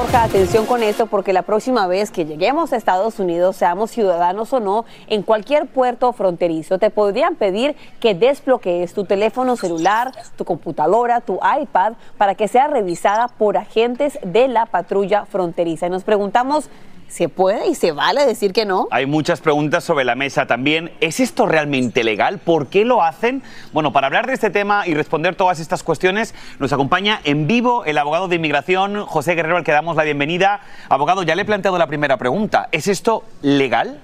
Borja, 0.00 0.22
atención 0.22 0.64
con 0.64 0.82
esto 0.82 1.08
porque 1.08 1.34
la 1.34 1.42
próxima 1.42 1.86
vez 1.86 2.10
que 2.10 2.24
lleguemos 2.24 2.72
a 2.72 2.78
Estados 2.78 3.18
Unidos, 3.18 3.56
seamos 3.56 3.90
ciudadanos 3.90 4.50
o 4.54 4.58
no, 4.58 4.86
en 5.08 5.20
cualquier 5.20 5.66
puerto 5.66 6.14
fronterizo 6.14 6.78
te 6.78 6.88
podrían 6.88 7.34
pedir 7.34 7.76
que 8.00 8.14
desbloquees 8.14 8.94
tu 8.94 9.04
teléfono 9.04 9.56
celular, 9.56 10.12
tu 10.36 10.46
computadora, 10.46 11.20
tu 11.20 11.38
iPad 11.60 11.92
para 12.16 12.34
que 12.34 12.48
sea 12.48 12.68
revisada 12.68 13.28
por 13.28 13.58
agentes 13.58 14.18
de 14.24 14.48
la 14.48 14.64
patrulla 14.64 15.26
fronteriza. 15.26 15.88
Y 15.88 15.90
nos 15.90 16.02
preguntamos, 16.02 16.70
¿Se 17.10 17.28
puede 17.28 17.66
y 17.66 17.74
se 17.74 17.90
vale 17.90 18.24
decir 18.24 18.52
que 18.52 18.64
no? 18.64 18.86
Hay 18.92 19.04
muchas 19.04 19.40
preguntas 19.40 19.82
sobre 19.82 20.04
la 20.04 20.14
mesa 20.14 20.46
también. 20.46 20.92
¿Es 21.00 21.18
esto 21.18 21.44
realmente 21.44 22.04
legal? 22.04 22.38
¿Por 22.38 22.68
qué 22.68 22.84
lo 22.84 23.02
hacen? 23.02 23.42
Bueno, 23.72 23.92
para 23.92 24.06
hablar 24.06 24.28
de 24.28 24.34
este 24.34 24.48
tema 24.48 24.86
y 24.86 24.94
responder 24.94 25.34
todas 25.34 25.58
estas 25.58 25.82
cuestiones, 25.82 26.36
nos 26.60 26.72
acompaña 26.72 27.20
en 27.24 27.48
vivo 27.48 27.84
el 27.84 27.98
abogado 27.98 28.28
de 28.28 28.36
inmigración, 28.36 29.06
José 29.06 29.34
Guerrero, 29.34 29.56
al 29.56 29.64
que 29.64 29.72
damos 29.72 29.96
la 29.96 30.04
bienvenida. 30.04 30.60
Abogado, 30.88 31.24
ya 31.24 31.34
le 31.34 31.42
he 31.42 31.44
planteado 31.44 31.78
la 31.78 31.88
primera 31.88 32.16
pregunta. 32.16 32.68
¿Es 32.70 32.86
esto 32.86 33.24
legal? 33.42 34.00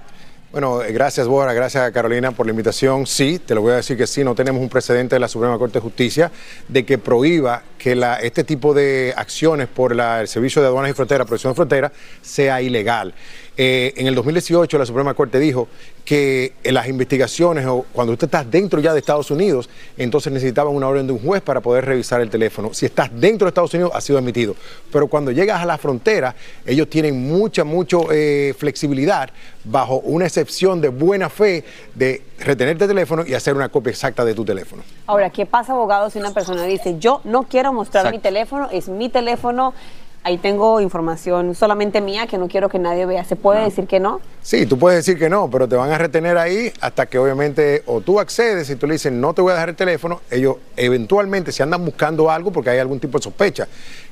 Bueno, 0.57 0.83
eh, 0.83 0.91
gracias 0.91 1.29
Bora, 1.29 1.53
gracias 1.53 1.93
Carolina 1.93 2.33
por 2.33 2.47
la 2.47 2.53
invitación. 2.53 3.07
Sí, 3.07 3.39
te 3.39 3.55
lo 3.55 3.61
voy 3.61 3.73
a 3.73 3.77
decir 3.77 3.95
que 3.95 4.07
sí, 4.07 4.25
no 4.25 4.35
tenemos 4.35 4.63
un 4.63 4.71
precedente 4.71 5.15
de 5.15 5.21
la 5.21 5.29
Suprema 5.29 5.59
Corte 5.59 5.75
de 5.75 5.81
Justicia 5.81 6.33
de 6.67 6.87
que 6.87 6.97
prohíba 6.97 7.63
que 7.77 7.95
la, 7.95 8.17
este 8.21 8.43
tipo 8.43 8.73
de 8.73 9.13
acciones 9.19 9.69
por 9.69 9.93
el 9.93 10.27
Servicio 10.27 10.63
de 10.63 10.69
Aduanas 10.69 10.93
y 10.93 10.95
Fronteras, 10.95 11.27
Protección 11.27 11.53
de 11.53 11.57
Fronteras, 11.57 11.93
sea 12.23 12.63
ilegal. 12.63 13.13
Eh, 13.59 13.95
en 13.97 14.07
el 14.07 14.15
2018 14.15 14.79
la 14.79 14.85
Suprema 14.85 15.15
Corte 15.15 15.39
dijo 15.39 15.67
que 16.05 16.53
en 16.63 16.75
las 16.75 16.89
investigaciones 16.89 17.65
o 17.67 17.87
cuando 17.93 18.13
usted 18.13 18.27
está 18.27 18.45
dentro 18.45 18.81
ya 18.81 18.93
de 18.93 19.01
Estados 19.01 19.31
Unidos, 19.31 19.71
entonces 19.97 20.31
necesitaban 20.31 20.75
una 20.75 20.87
orden 20.87 21.07
de 21.07 21.15
un 21.15 21.19
juez 21.21 21.41
para 21.41 21.61
poder 21.61 21.87
revisar 21.87 22.21
el 22.21 22.29
teléfono. 22.29 22.75
Si 22.75 22.85
estás 22.85 23.11
dentro 23.13 23.47
de 23.47 23.49
Estados 23.49 23.73
Unidos, 23.73 23.93
ha 23.95 24.01
sido 24.03 24.19
admitido. 24.19 24.55
Pero 24.93 25.07
cuando 25.07 25.31
llegas 25.33 25.63
a 25.63 25.67
la 25.67 25.79
frontera, 25.79 26.37
ellos 26.67 26.89
tienen 26.91 27.27
mucha, 27.27 27.65
mucha 27.65 27.97
eh, 28.13 28.55
flexibilidad 28.59 29.31
bajo 29.65 29.97
una 30.01 30.27
excepción 30.27 30.81
de 30.81 30.91
buena 30.91 31.31
fe 31.31 31.65
de 31.95 32.23
retener 32.39 32.81
el 32.81 32.89
teléfono 32.89 33.25
y 33.27 33.35
hacer 33.35 33.55
una 33.55 33.71
copia 33.71 33.91
exacta 33.91 34.25
de 34.25 34.35
tu 34.35 34.45
teléfono. 34.45 34.83
Ahora, 35.07 35.31
¿qué 35.31 35.47
pasa, 35.47 35.73
abogado, 35.73 36.11
si 36.11 36.19
una 36.19 36.33
persona 36.33 36.65
dice, 36.65 36.99
yo 36.99 37.21
no 37.25 37.45
quiero 37.45 37.73
mostrar 37.73 38.11
mi 38.13 38.19
teléfono, 38.19 38.69
es 38.71 38.89
mi 38.89 39.09
teléfono? 39.09 39.73
Ahí 40.27 40.39
tengo 40.39 40.81
información 40.81 41.55
solamente 41.55 42.01
mía 42.01 42.27
que 42.27 42.37
no 42.37 42.49
quiero 42.49 42.69
que 42.69 42.81
nadie 42.81 43.07
vea. 43.07 43.25
¿Se 43.25 43.37
puede 43.37 43.63
decir 43.63 43.87
que 43.87 44.01
no? 44.01 44.21
Sí, 44.43 44.67
tú 44.67 44.77
puedes 44.77 45.07
decir 45.07 45.17
que 45.21 45.31
no, 45.31 45.49
pero 45.49 45.69
te 45.69 45.77
van 45.77 45.93
a 45.93 45.99
retener 45.99 46.37
ahí 46.37 46.73
hasta 46.81 47.07
que 47.07 47.17
obviamente 47.17 47.85
o 47.87 48.01
tú 48.01 48.19
accedes 48.19 48.69
y 48.69 48.75
tú 48.75 48.89
le 48.89 48.95
dices 48.95 49.13
no 49.13 49.35
te 49.35 49.41
voy 49.41 49.53
a 49.53 49.55
dejar 49.55 49.69
el 49.69 49.77
teléfono, 49.77 50.23
ellos 50.29 50.57
eventualmente 50.77 51.53
se 51.53 51.63
andan 51.63 51.85
buscando 51.85 52.29
algo 52.29 52.51
porque 52.51 52.71
hay 52.71 52.81
algún 52.81 52.99
tipo 52.99 53.19
de 53.19 53.23
sospecha 53.23 53.69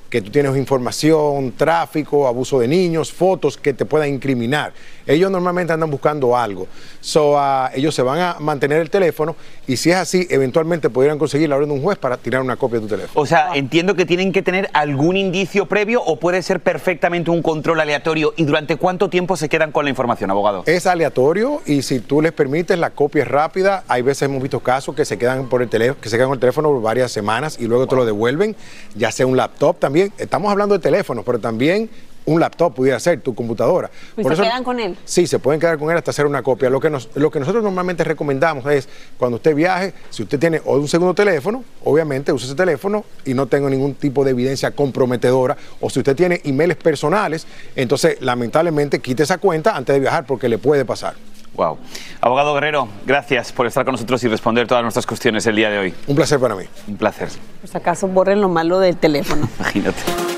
que 0.08 0.22
tú 0.22 0.30
tienes 0.30 0.56
información, 0.56 1.50
tráfico, 1.56 2.28
abuso 2.28 2.60
de 2.60 2.68
niños, 2.68 3.12
fotos 3.12 3.56
que 3.56 3.72
te 3.74 3.84
puedan 3.84 4.08
incriminar. 4.08 4.72
Ellos 5.06 5.30
normalmente 5.30 5.72
andan 5.72 5.90
buscando 5.90 6.36
algo. 6.36 6.66
So, 7.00 7.32
uh, 7.32 7.68
ellos 7.74 7.94
se 7.94 8.02
van 8.02 8.20
a 8.20 8.36
mantener 8.40 8.80
el 8.80 8.90
teléfono 8.90 9.36
y 9.66 9.76
si 9.76 9.90
es 9.90 9.96
así, 9.96 10.26
eventualmente 10.30 10.90
podrían 10.90 11.18
conseguir 11.18 11.48
la 11.48 11.56
orden 11.56 11.68
de 11.68 11.74
un 11.74 11.82
juez 11.82 11.98
para 11.98 12.16
tirar 12.16 12.40
una 12.42 12.56
copia 12.56 12.80
de 12.80 12.86
tu 12.86 12.94
teléfono. 12.96 13.20
O 13.20 13.26
sea, 13.26 13.54
entiendo 13.54 13.94
que 13.94 14.06
tienen 14.06 14.32
que 14.32 14.42
tener 14.42 14.70
algún 14.72 15.16
indicio 15.16 15.66
previo 15.66 16.02
o 16.02 16.18
puede 16.18 16.42
ser 16.42 16.60
perfectamente 16.60 17.30
un 17.30 17.42
control 17.42 17.80
aleatorio. 17.80 18.32
¿Y 18.36 18.44
durante 18.44 18.76
cuánto 18.76 19.08
tiempo 19.08 19.36
se 19.36 19.48
quedan 19.48 19.72
con 19.72 19.84
la 19.84 19.90
información, 19.90 20.30
abogado? 20.30 20.62
Es 20.66 20.86
aleatorio 20.86 21.60
y 21.66 21.82
si 21.82 22.00
tú 22.00 22.22
les 22.22 22.32
permites, 22.32 22.78
la 22.78 22.90
copia 22.90 23.22
es 23.22 23.28
rápida. 23.28 23.84
Hay 23.88 24.02
veces 24.02 24.22
hemos 24.22 24.42
visto 24.42 24.60
casos 24.60 24.94
que 24.94 25.04
se 25.04 25.18
quedan 25.18 25.48
por 25.48 25.62
el 25.62 25.68
teléfono, 25.68 26.00
que 26.00 26.08
se 26.08 26.16
quedan 26.16 26.28
con 26.28 26.36
el 26.36 26.40
teléfono 26.40 26.68
por 26.70 26.82
varias 26.82 27.12
semanas 27.12 27.56
y 27.58 27.66
luego 27.66 27.86
te 27.86 27.96
lo 27.96 28.04
devuelven, 28.04 28.56
ya 28.94 29.10
sea 29.10 29.26
un 29.26 29.36
laptop 29.36 29.78
también. 29.78 30.12
Estamos 30.18 30.50
hablando 30.50 30.74
de 30.74 30.80
teléfonos, 30.80 31.24
pero 31.24 31.38
también 31.38 31.90
un 32.26 32.40
laptop 32.40 32.74
pudiera 32.74 32.98
ser, 33.00 33.20
tu 33.20 33.34
computadora. 33.34 33.90
¿Y 34.16 34.24
se 34.24 34.34
quedan 34.34 34.64
con 34.64 34.80
él? 34.80 34.96
Sí, 35.04 35.26
se 35.26 35.38
pueden 35.38 35.60
quedar 35.60 35.78
con 35.78 35.90
él 35.90 35.96
hasta 35.96 36.10
hacer 36.10 36.26
una 36.26 36.42
copia. 36.42 36.70
Lo 36.70 36.80
que, 36.80 36.90
lo 37.14 37.30
que 37.30 37.40
nosotros 37.40 37.62
normalmente 37.62 38.04
recomendamos 38.04 38.64
es, 38.66 38.88
cuando 39.18 39.36
usted 39.36 39.54
viaje, 39.54 39.92
si 40.10 40.22
usted 40.22 40.38
tiene 40.38 40.60
un 40.64 40.88
segundo 40.88 41.14
teléfono, 41.14 41.64
obviamente 41.84 42.32
use 42.32 42.46
ese 42.46 42.54
teléfono 42.54 43.04
y 43.24 43.34
no 43.34 43.46
tenga 43.46 43.68
ningún 43.68 43.94
tipo 43.94 44.24
de 44.24 44.30
evidencia 44.30 44.70
comprometedora. 44.70 45.56
O 45.80 45.90
si 45.90 46.00
usted 46.00 46.16
tiene 46.16 46.40
emails 46.44 46.76
personales, 46.76 47.46
entonces 47.76 48.20
lamentablemente 48.20 49.00
quite 49.00 49.22
esa 49.22 49.38
cuenta 49.38 49.76
antes 49.76 49.94
de 49.94 50.00
viajar 50.00 50.24
porque 50.26 50.48
le 50.48 50.58
puede 50.58 50.84
pasar. 50.84 51.14
Wow. 51.54 51.78
Abogado 52.20 52.52
Guerrero, 52.54 52.88
gracias 53.06 53.52
por 53.52 53.66
estar 53.66 53.84
con 53.84 53.92
nosotros 53.92 54.22
y 54.24 54.28
responder 54.28 54.66
todas 54.66 54.82
nuestras 54.82 55.06
cuestiones 55.06 55.46
el 55.46 55.54
día 55.54 55.70
de 55.70 55.78
hoy. 55.78 55.94
Un 56.08 56.16
placer 56.16 56.40
para 56.40 56.56
mí. 56.56 56.64
Un 56.88 56.96
placer. 56.96 57.28
Por 57.60 57.70
si 57.70 57.76
acaso 57.76 58.08
borren 58.08 58.40
lo 58.40 58.48
malo 58.48 58.80
del 58.80 58.96
teléfono. 58.96 59.48
Imagínate. 59.60 60.33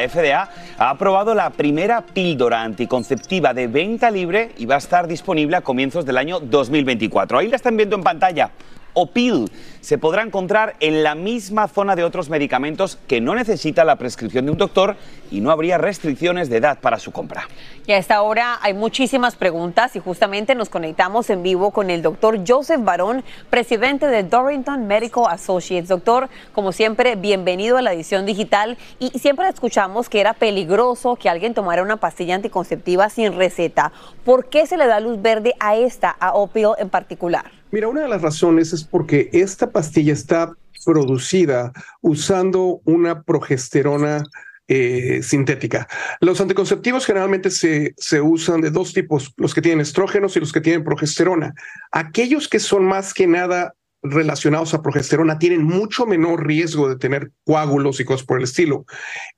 La 0.00 0.08
FDA 0.08 0.48
ha 0.78 0.90
aprobado 0.90 1.34
la 1.34 1.50
primera 1.50 2.00
píldora 2.00 2.62
anticonceptiva 2.62 3.52
de 3.52 3.66
venta 3.66 4.10
libre 4.10 4.52
y 4.56 4.64
va 4.64 4.76
a 4.76 4.78
estar 4.78 5.06
disponible 5.06 5.56
a 5.56 5.60
comienzos 5.60 6.06
del 6.06 6.16
año 6.16 6.40
2024. 6.40 7.38
Ahí 7.38 7.48
la 7.48 7.56
están 7.56 7.76
viendo 7.76 7.96
en 7.96 8.02
pantalla 8.02 8.50
o 8.94 9.06
PIL 9.06 9.50
se 9.80 9.98
podrá 9.98 10.22
encontrar 10.22 10.76
en 10.80 11.02
la 11.02 11.14
misma 11.14 11.66
zona 11.68 11.96
de 11.96 12.04
otros 12.04 12.28
medicamentos 12.28 12.98
que 13.08 13.20
no 13.20 13.34
necesita 13.34 13.84
la 13.84 13.96
prescripción 13.96 14.44
de 14.44 14.52
un 14.52 14.58
doctor 14.58 14.96
y 15.30 15.40
no 15.40 15.50
habría 15.50 15.78
restricciones 15.78 16.50
de 16.50 16.58
edad 16.58 16.78
para 16.80 16.98
su 16.98 17.12
compra. 17.12 17.48
Y 17.86 17.92
a 17.92 17.96
esta 17.96 18.22
hora 18.22 18.58
hay 18.62 18.74
muchísimas 18.74 19.36
preguntas 19.36 19.96
y 19.96 20.00
justamente 20.00 20.54
nos 20.54 20.68
conectamos 20.68 21.30
en 21.30 21.42
vivo 21.42 21.70
con 21.70 21.90
el 21.90 22.02
doctor 22.02 22.40
Joseph 22.46 22.82
Barón, 22.82 23.24
presidente 23.48 24.06
de 24.06 24.22
Dorrington 24.22 24.86
Medical 24.86 25.24
Associates. 25.28 25.88
Doctor, 25.88 26.28
como 26.52 26.72
siempre, 26.72 27.16
bienvenido 27.16 27.78
a 27.78 27.82
la 27.82 27.92
edición 27.92 28.26
digital 28.26 28.76
y 28.98 29.18
siempre 29.18 29.48
escuchamos 29.48 30.08
que 30.08 30.20
era 30.20 30.34
peligroso 30.34 31.16
que 31.16 31.28
alguien 31.28 31.54
tomara 31.54 31.82
una 31.82 31.96
pastilla 31.96 32.34
anticonceptiva 32.34 33.08
sin 33.08 33.34
receta. 33.34 33.92
¿Por 34.24 34.48
qué 34.48 34.66
se 34.66 34.76
le 34.76 34.86
da 34.86 35.00
luz 35.00 35.20
verde 35.22 35.54
a 35.58 35.76
esta, 35.76 36.10
a 36.10 36.34
Opio 36.34 36.76
en 36.78 36.90
particular? 36.90 37.59
Mira, 37.72 37.88
una 37.88 38.02
de 38.02 38.08
las 38.08 38.22
razones 38.22 38.72
es 38.72 38.84
porque 38.84 39.30
esta 39.32 39.70
pastilla 39.70 40.12
está 40.12 40.52
producida 40.84 41.72
usando 42.00 42.80
una 42.84 43.22
progesterona 43.22 44.24
eh, 44.66 45.20
sintética. 45.22 45.88
Los 46.20 46.40
anticonceptivos 46.40 47.06
generalmente 47.06 47.50
se, 47.50 47.94
se 47.96 48.20
usan 48.20 48.60
de 48.60 48.70
dos 48.70 48.92
tipos, 48.92 49.32
los 49.36 49.54
que 49.54 49.62
tienen 49.62 49.80
estrógenos 49.80 50.36
y 50.36 50.40
los 50.40 50.52
que 50.52 50.60
tienen 50.60 50.84
progesterona. 50.84 51.54
Aquellos 51.92 52.48
que 52.48 52.60
son 52.60 52.84
más 52.84 53.14
que 53.14 53.26
nada 53.26 53.74
relacionados 54.02 54.74
a 54.74 54.82
progesterona 54.82 55.38
tienen 55.38 55.62
mucho 55.62 56.06
menor 56.06 56.46
riesgo 56.46 56.88
de 56.88 56.96
tener 56.96 57.32
coágulos 57.44 58.00
y 58.00 58.04
cosas 58.04 58.26
por 58.26 58.38
el 58.38 58.44
estilo. 58.44 58.84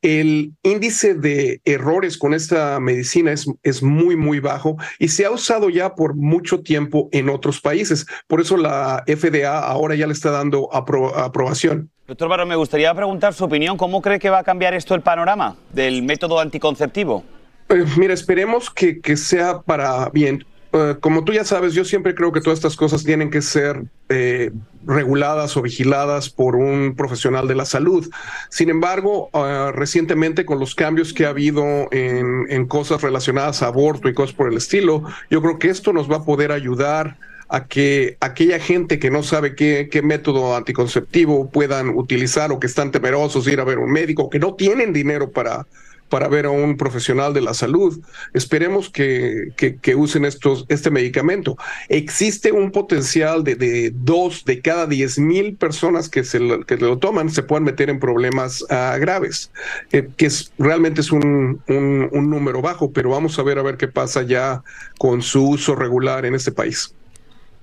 El 0.00 0.52
índice 0.62 1.14
de 1.14 1.60
errores 1.64 2.16
con 2.16 2.34
esta 2.34 2.78
medicina 2.80 3.32
es, 3.32 3.46
es 3.62 3.82
muy, 3.82 4.16
muy 4.16 4.40
bajo 4.40 4.76
y 4.98 5.08
se 5.08 5.24
ha 5.24 5.30
usado 5.30 5.70
ya 5.70 5.94
por 5.94 6.14
mucho 6.14 6.60
tiempo 6.60 7.08
en 7.12 7.28
otros 7.28 7.60
países. 7.60 8.06
Por 8.26 8.40
eso 8.40 8.56
la 8.56 9.04
FDA 9.06 9.58
ahora 9.58 9.94
ya 9.94 10.06
le 10.06 10.12
está 10.12 10.30
dando 10.30 10.72
aprobación. 10.72 11.90
Doctor 12.06 12.28
Barro, 12.28 12.46
me 12.46 12.56
gustaría 12.56 12.92
preguntar 12.94 13.32
su 13.32 13.44
opinión. 13.44 13.76
¿Cómo 13.76 14.02
cree 14.02 14.18
que 14.18 14.28
va 14.28 14.40
a 14.40 14.44
cambiar 14.44 14.74
esto 14.74 14.94
el 14.94 15.00
panorama 15.00 15.56
del 15.72 16.02
método 16.02 16.40
anticonceptivo? 16.40 17.24
Eh, 17.68 17.84
mira, 17.96 18.12
esperemos 18.12 18.70
que, 18.70 19.00
que 19.00 19.16
sea 19.16 19.60
para 19.62 20.10
bien. 20.10 20.44
Eh, 20.74 20.96
como 21.00 21.22
tú 21.22 21.32
ya 21.32 21.44
sabes, 21.44 21.74
yo 21.74 21.84
siempre 21.84 22.14
creo 22.14 22.32
que 22.32 22.40
todas 22.40 22.58
estas 22.58 22.76
cosas 22.76 23.04
tienen 23.04 23.30
que 23.30 23.42
ser 23.42 23.84
eh, 24.08 24.52
reguladas 24.86 25.54
o 25.58 25.62
vigiladas 25.62 26.30
por 26.30 26.56
un 26.56 26.94
profesional 26.96 27.46
de 27.46 27.54
la 27.54 27.66
salud. 27.66 28.08
Sin 28.48 28.70
embargo, 28.70 29.28
eh, 29.34 29.70
recientemente 29.74 30.46
con 30.46 30.58
los 30.58 30.74
cambios 30.74 31.12
que 31.12 31.26
ha 31.26 31.28
habido 31.28 31.88
en, 31.90 32.66
cosas 32.66 33.02
relacionadas 33.02 33.62
a 33.62 33.66
aborto 33.66 34.08
y 34.08 34.14
cosas 34.14 34.34
por 34.34 34.50
el 34.50 34.56
estilo, 34.56 35.02
yo 35.30 35.42
creo 35.42 35.58
que 35.58 35.68
esto 35.68 35.92
nos 35.92 36.10
va 36.10 36.16
a 36.16 36.24
poder 36.24 36.52
ayudar 36.52 37.18
a 37.50 37.66
que 37.66 38.16
aquella 38.20 38.58
gente 38.58 38.98
que 38.98 39.10
no 39.10 39.22
sabe 39.22 39.54
qué, 39.54 39.90
qué 39.92 40.00
método 40.00 40.56
anticonceptivo 40.56 41.50
puedan 41.50 41.90
utilizar 41.90 42.50
o 42.50 42.58
que 42.58 42.66
están 42.66 42.90
temerosos 42.92 43.44
de 43.44 43.52
ir 43.52 43.60
a 43.60 43.64
ver 43.64 43.78
un 43.78 43.92
médico, 43.92 44.30
que 44.30 44.38
no 44.38 44.54
tienen 44.54 44.94
dinero 44.94 45.30
para 45.30 45.66
para 46.12 46.28
ver 46.28 46.44
a 46.44 46.50
un 46.50 46.76
profesional 46.76 47.32
de 47.32 47.40
la 47.40 47.54
salud. 47.54 47.98
Esperemos 48.34 48.90
que, 48.90 49.48
que, 49.56 49.94
usen 49.94 50.26
estos, 50.26 50.66
este 50.68 50.90
medicamento. 50.90 51.56
Existe 51.88 52.52
un 52.52 52.70
potencial 52.70 53.44
de, 53.44 53.54
de 53.54 53.92
dos 53.94 54.44
de 54.44 54.60
cada 54.60 54.86
diez 54.86 55.18
mil 55.18 55.56
personas 55.56 56.10
que, 56.10 56.22
se 56.22 56.38
lo, 56.38 56.66
que 56.66 56.76
lo 56.76 56.98
toman 56.98 57.30
se 57.30 57.42
puedan 57.42 57.64
meter 57.64 57.88
en 57.88 57.98
problemas 57.98 58.60
uh, 58.60 59.00
graves, 59.00 59.50
eh, 59.90 60.06
que 60.18 60.26
es, 60.26 60.52
realmente 60.58 61.00
es 61.00 61.12
un, 61.12 61.62
un, 61.66 62.10
un 62.12 62.28
número 62.28 62.60
bajo, 62.60 62.92
pero 62.92 63.08
vamos 63.08 63.38
a 63.38 63.42
ver 63.42 63.58
a 63.58 63.62
ver 63.62 63.78
qué 63.78 63.88
pasa 63.88 64.20
ya 64.20 64.62
con 64.98 65.22
su 65.22 65.48
uso 65.48 65.74
regular 65.74 66.26
en 66.26 66.34
este 66.34 66.52
país. 66.52 66.94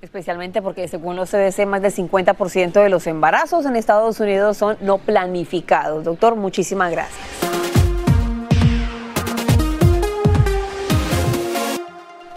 Especialmente 0.02 0.64
porque 0.64 0.88
según 0.88 1.16
los 1.16 1.30
CDC 1.30 1.68
más 1.68 1.84
del 1.84 1.94
50% 1.94 2.82
de 2.82 2.90
los 2.90 3.06
embarazos 3.06 3.68
en 3.68 3.76
Estados 3.76 4.20
Unidos 4.20 4.58
son 4.58 4.76
no 4.82 4.98
planificados. 4.98 6.04
Doctor, 6.04 6.36
muchísimas 6.36 6.90
gracias. 6.90 7.59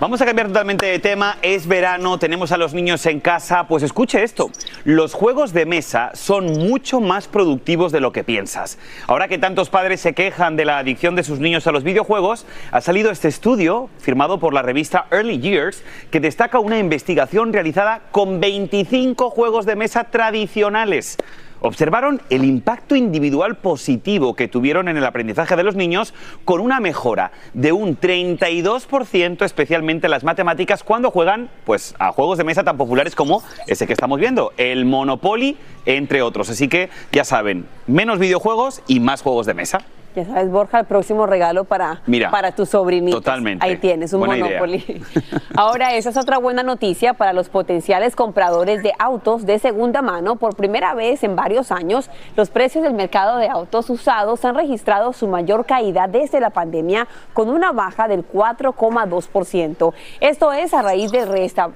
Vamos 0.02 0.20
a 0.20 0.26
cambiar 0.26 0.48
totalmente 0.48 0.84
de 0.84 0.98
tema. 0.98 1.38
Es 1.42 1.68
verano, 1.68 2.18
tenemos 2.18 2.50
a 2.50 2.56
los 2.56 2.74
niños 2.74 3.06
en 3.06 3.20
casa. 3.20 3.68
Pues 3.68 3.84
escuche 3.84 4.24
esto. 4.24 4.50
Los 4.82 5.14
juegos 5.14 5.52
de 5.52 5.64
mesa 5.64 6.10
son 6.14 6.46
mucho 6.58 7.00
más 7.00 7.28
productivos 7.28 7.92
de 7.92 8.00
lo 8.00 8.10
que 8.10 8.24
piensas. 8.24 8.80
Ahora 9.06 9.28
que 9.28 9.38
tantos 9.38 9.70
padres 9.70 10.00
se 10.00 10.12
quejan 10.12 10.56
de 10.56 10.64
la 10.64 10.78
adicción 10.78 11.14
de 11.14 11.22
sus 11.22 11.38
niños 11.38 11.68
a 11.68 11.70
los 11.70 11.84
videojuegos, 11.84 12.46
ha 12.72 12.80
salido 12.80 13.12
este 13.12 13.28
estudio 13.28 13.90
firmado 14.00 14.40
por 14.40 14.52
la 14.52 14.62
revista 14.62 15.06
Early 15.12 15.38
Years 15.38 15.84
que 16.10 16.18
destaca 16.18 16.58
una 16.58 16.80
investigación 16.80 17.52
realizada 17.52 18.00
con 18.10 18.40
25 18.40 19.30
juegos 19.30 19.66
de 19.66 19.76
mesa 19.76 20.02
tradicionales 20.10 21.16
observaron 21.62 22.20
el 22.28 22.44
impacto 22.44 22.96
individual 22.96 23.56
positivo 23.56 24.34
que 24.34 24.48
tuvieron 24.48 24.88
en 24.88 24.96
el 24.96 25.04
aprendizaje 25.04 25.56
de 25.56 25.62
los 25.62 25.76
niños 25.76 26.12
con 26.44 26.60
una 26.60 26.80
mejora 26.80 27.32
de 27.54 27.72
un 27.72 27.98
32%, 27.98 29.44
especialmente 29.44 30.06
en 30.06 30.10
las 30.10 30.24
matemáticas, 30.24 30.82
cuando 30.82 31.10
juegan 31.10 31.48
pues, 31.64 31.94
a 31.98 32.12
juegos 32.12 32.38
de 32.38 32.44
mesa 32.44 32.64
tan 32.64 32.76
populares 32.76 33.14
como 33.14 33.42
ese 33.66 33.86
que 33.86 33.92
estamos 33.92 34.18
viendo, 34.18 34.52
el 34.56 34.84
Monopoly, 34.84 35.56
entre 35.86 36.22
otros. 36.22 36.50
Así 36.50 36.68
que 36.68 36.90
ya 37.12 37.24
saben, 37.24 37.66
menos 37.86 38.18
videojuegos 38.18 38.82
y 38.86 39.00
más 39.00 39.22
juegos 39.22 39.46
de 39.46 39.54
mesa. 39.54 39.82
Ya 40.14 40.26
sabes, 40.26 40.50
Borja, 40.50 40.80
el 40.80 40.86
próximo 40.86 41.26
regalo 41.26 41.64
para, 41.64 42.02
para 42.30 42.52
tu 42.52 42.66
sobrinito. 42.66 43.18
Totalmente. 43.18 43.64
Ahí 43.64 43.76
tienes, 43.76 44.12
un 44.12 44.20
Monopoly. 44.20 45.02
Ahora, 45.56 45.94
esa 45.94 46.10
es 46.10 46.16
otra 46.16 46.38
buena 46.38 46.62
noticia 46.62 47.14
para 47.14 47.32
los 47.32 47.48
potenciales 47.48 48.14
compradores 48.14 48.82
de 48.82 48.92
autos 48.98 49.46
de 49.46 49.58
segunda 49.58 50.02
mano. 50.02 50.36
Por 50.36 50.54
primera 50.54 50.94
vez 50.94 51.24
en 51.24 51.34
varios 51.34 51.72
años, 51.72 52.10
los 52.36 52.50
precios 52.50 52.84
del 52.84 52.94
mercado 52.94 53.38
de 53.38 53.48
autos 53.48 53.88
usados 53.88 54.44
han 54.44 54.54
registrado 54.54 55.12
su 55.12 55.28
mayor 55.28 55.64
caída 55.64 56.08
desde 56.08 56.40
la 56.40 56.50
pandemia, 56.50 57.08
con 57.32 57.48
una 57.48 57.72
baja 57.72 58.06
del 58.06 58.26
4,2%. 58.28 59.94
Esto 60.20 60.52
es 60.52 60.74
a 60.74 60.82
raíz 60.82 61.10
del 61.10 61.28
resta 61.28 61.70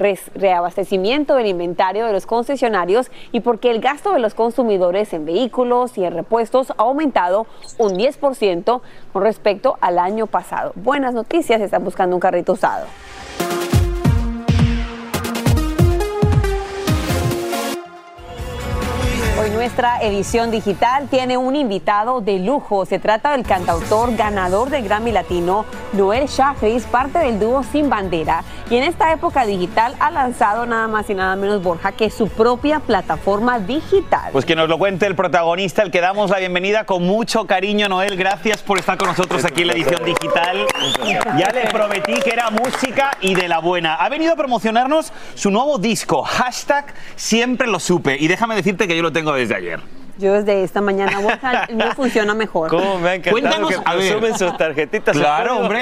reabastecimiento 0.00 1.34
del 1.36 1.46
inventario 1.46 2.06
de 2.06 2.12
los 2.12 2.26
concesionarios 2.26 3.10
y 3.32 3.40
porque 3.40 3.70
el 3.70 3.80
gasto 3.80 4.12
de 4.12 4.18
los 4.18 4.34
consumidores 4.34 5.12
en 5.12 5.26
vehículos 5.26 5.96
y 5.98 6.04
en 6.04 6.14
repuestos 6.14 6.70
ha 6.70 6.82
aumentado 6.82 7.46
un 7.78 7.92
10% 7.92 8.80
con 9.12 9.22
respecto 9.22 9.76
al 9.80 9.98
año 9.98 10.26
pasado. 10.26 10.72
Buenas 10.74 11.14
noticias, 11.14 11.60
están 11.60 11.84
buscando 11.84 12.16
un 12.16 12.20
carrito 12.20 12.54
usado. 12.54 12.86
Nuestra 19.60 20.00
edición 20.00 20.50
digital 20.50 21.08
tiene 21.10 21.36
un 21.36 21.54
invitado 21.54 22.22
de 22.22 22.38
lujo. 22.38 22.86
Se 22.86 22.98
trata 22.98 23.32
del 23.32 23.42
cantautor 23.42 24.16
ganador 24.16 24.70
del 24.70 24.84
Grammy 24.84 25.12
Latino, 25.12 25.66
Noel 25.92 26.28
Shafis, 26.28 26.84
parte 26.84 27.18
del 27.18 27.38
dúo 27.38 27.62
Sin 27.62 27.90
Bandera. 27.90 28.42
Y 28.70 28.76
en 28.76 28.84
esta 28.84 29.12
época 29.12 29.44
digital 29.44 29.96
ha 30.00 30.10
lanzado 30.10 30.64
nada 30.64 30.88
más 30.88 31.10
y 31.10 31.14
nada 31.14 31.36
menos 31.36 31.62
Borja 31.62 31.92
que 31.92 32.08
su 32.08 32.28
propia 32.28 32.80
plataforma 32.80 33.58
digital. 33.58 34.30
Pues 34.32 34.46
que 34.46 34.56
nos 34.56 34.66
lo 34.66 34.78
cuente 34.78 35.04
el 35.04 35.14
protagonista, 35.14 35.82
el 35.82 35.90
que 35.90 36.00
damos 36.00 36.30
la 36.30 36.38
bienvenida 36.38 36.86
con 36.86 37.02
mucho 37.02 37.46
cariño, 37.46 37.86
Noel. 37.86 38.16
Gracias 38.16 38.62
por 38.62 38.78
estar 38.78 38.96
con 38.96 39.08
nosotros 39.08 39.44
aquí 39.44 39.60
en 39.60 39.66
la 39.66 39.72
edición 39.74 40.02
digital. 40.06 40.66
Ya 41.36 41.50
le 41.52 41.68
prometí 41.70 42.14
que 42.14 42.30
era 42.30 42.48
música 42.48 43.10
y 43.20 43.34
de 43.34 43.46
la 43.46 43.58
buena. 43.58 43.96
Ha 43.96 44.08
venido 44.08 44.32
a 44.32 44.36
promocionarnos 44.36 45.12
su 45.34 45.50
nuevo 45.50 45.76
disco, 45.76 46.22
hashtag 46.22 46.94
Siempre 47.16 47.66
lo 47.66 47.78
supe. 47.78 48.16
Y 48.18 48.26
déjame 48.26 48.54
decirte 48.54 48.88
que 48.88 48.96
yo 48.96 49.02
lo 49.02 49.12
tengo 49.12 49.34
desde 49.34 49.49
ayer. 49.50 49.80
Yo 50.20 50.34
desde 50.34 50.62
esta 50.62 50.82
mañana, 50.82 51.66
el 51.68 51.76
mío 51.76 51.86
funciona 51.96 52.34
mejor. 52.34 52.68
¿Cómo 52.68 52.98
me 52.98 53.08
ha 53.08 53.14
encantado 53.14 53.40
Cuéntanos, 53.40 53.70
que 53.70 53.80
presumen 53.80 54.38
sus 54.38 54.56
tarjetitas? 54.58 55.16
Claro, 55.16 55.60
hombre, 55.60 55.80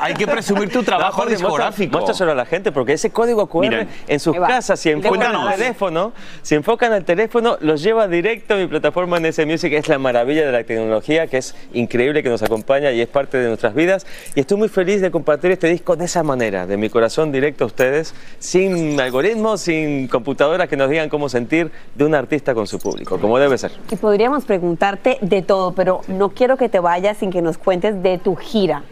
hay 0.00 0.14
que, 0.14 0.26
presumir 0.26 0.72
tu 0.72 0.82
trabajo 0.82 1.26
discográfico. 1.26 1.92
Muéstraselo 1.92 2.32
a 2.32 2.34
la 2.34 2.46
gente, 2.46 2.72
porque 2.72 2.94
ese 2.94 3.10
código 3.10 3.46
QR 3.46 3.86
en 4.08 4.20
sus 4.20 4.34
casas, 4.36 4.80
si 4.80 4.90
enfocan 4.90 5.34
el 5.34 5.52
teléfono, 5.52 6.12
si 6.40 6.54
enfocan 6.54 6.94
el 6.94 7.04
teléfono, 7.04 7.58
los 7.60 7.82
lleva 7.82 8.08
directo 8.08 8.54
a 8.54 8.56
mi 8.56 8.66
plataforma 8.66 9.20
NS 9.20 9.44
Music, 9.44 9.72
es 9.74 9.88
la 9.88 9.98
maravilla 9.98 10.46
de 10.46 10.52
la 10.52 10.64
tecnología, 10.64 11.26
que 11.26 11.36
es 11.36 11.54
increíble, 11.74 12.22
que 12.22 12.30
nos 12.30 12.42
acompaña 12.42 12.90
y 12.90 13.02
es 13.02 13.08
parte 13.08 13.36
de 13.36 13.48
nuestras 13.48 13.74
vidas. 13.74 14.06
Y 14.34 14.40
estoy 14.40 14.56
muy 14.56 14.70
feliz 14.70 15.02
de 15.02 15.10
compartir 15.10 15.50
este 15.50 15.68
disco 15.68 15.94
de 15.94 16.06
esa 16.06 16.22
manera, 16.22 16.66
de 16.66 16.78
mi 16.78 16.88
corazón 16.88 17.32
directo 17.32 17.64
a 17.64 17.66
ustedes, 17.66 18.14
sin 18.38 18.98
algoritmos, 18.98 19.60
sin 19.60 20.08
computadoras 20.08 20.70
que 20.70 20.76
nos 20.78 20.88
digan 20.88 21.10
cómo 21.10 21.28
sentir 21.28 21.70
de 21.94 22.04
un 22.04 22.14
artista 22.14 22.54
con 22.54 22.66
su 22.66 22.78
público, 22.78 23.20
como 23.20 23.38
debe 23.38 23.58
ser. 23.58 23.73
Y 23.90 23.96
podríamos 23.96 24.44
preguntarte 24.44 25.18
de 25.20 25.42
todo, 25.42 25.72
pero 25.72 26.00
no 26.08 26.30
quiero 26.30 26.56
que 26.56 26.68
te 26.68 26.80
vayas 26.80 27.18
sin 27.18 27.30
que 27.30 27.42
nos 27.42 27.58
cuentes 27.58 28.02
de 28.02 28.18
tu 28.18 28.34
gira. 28.36 28.82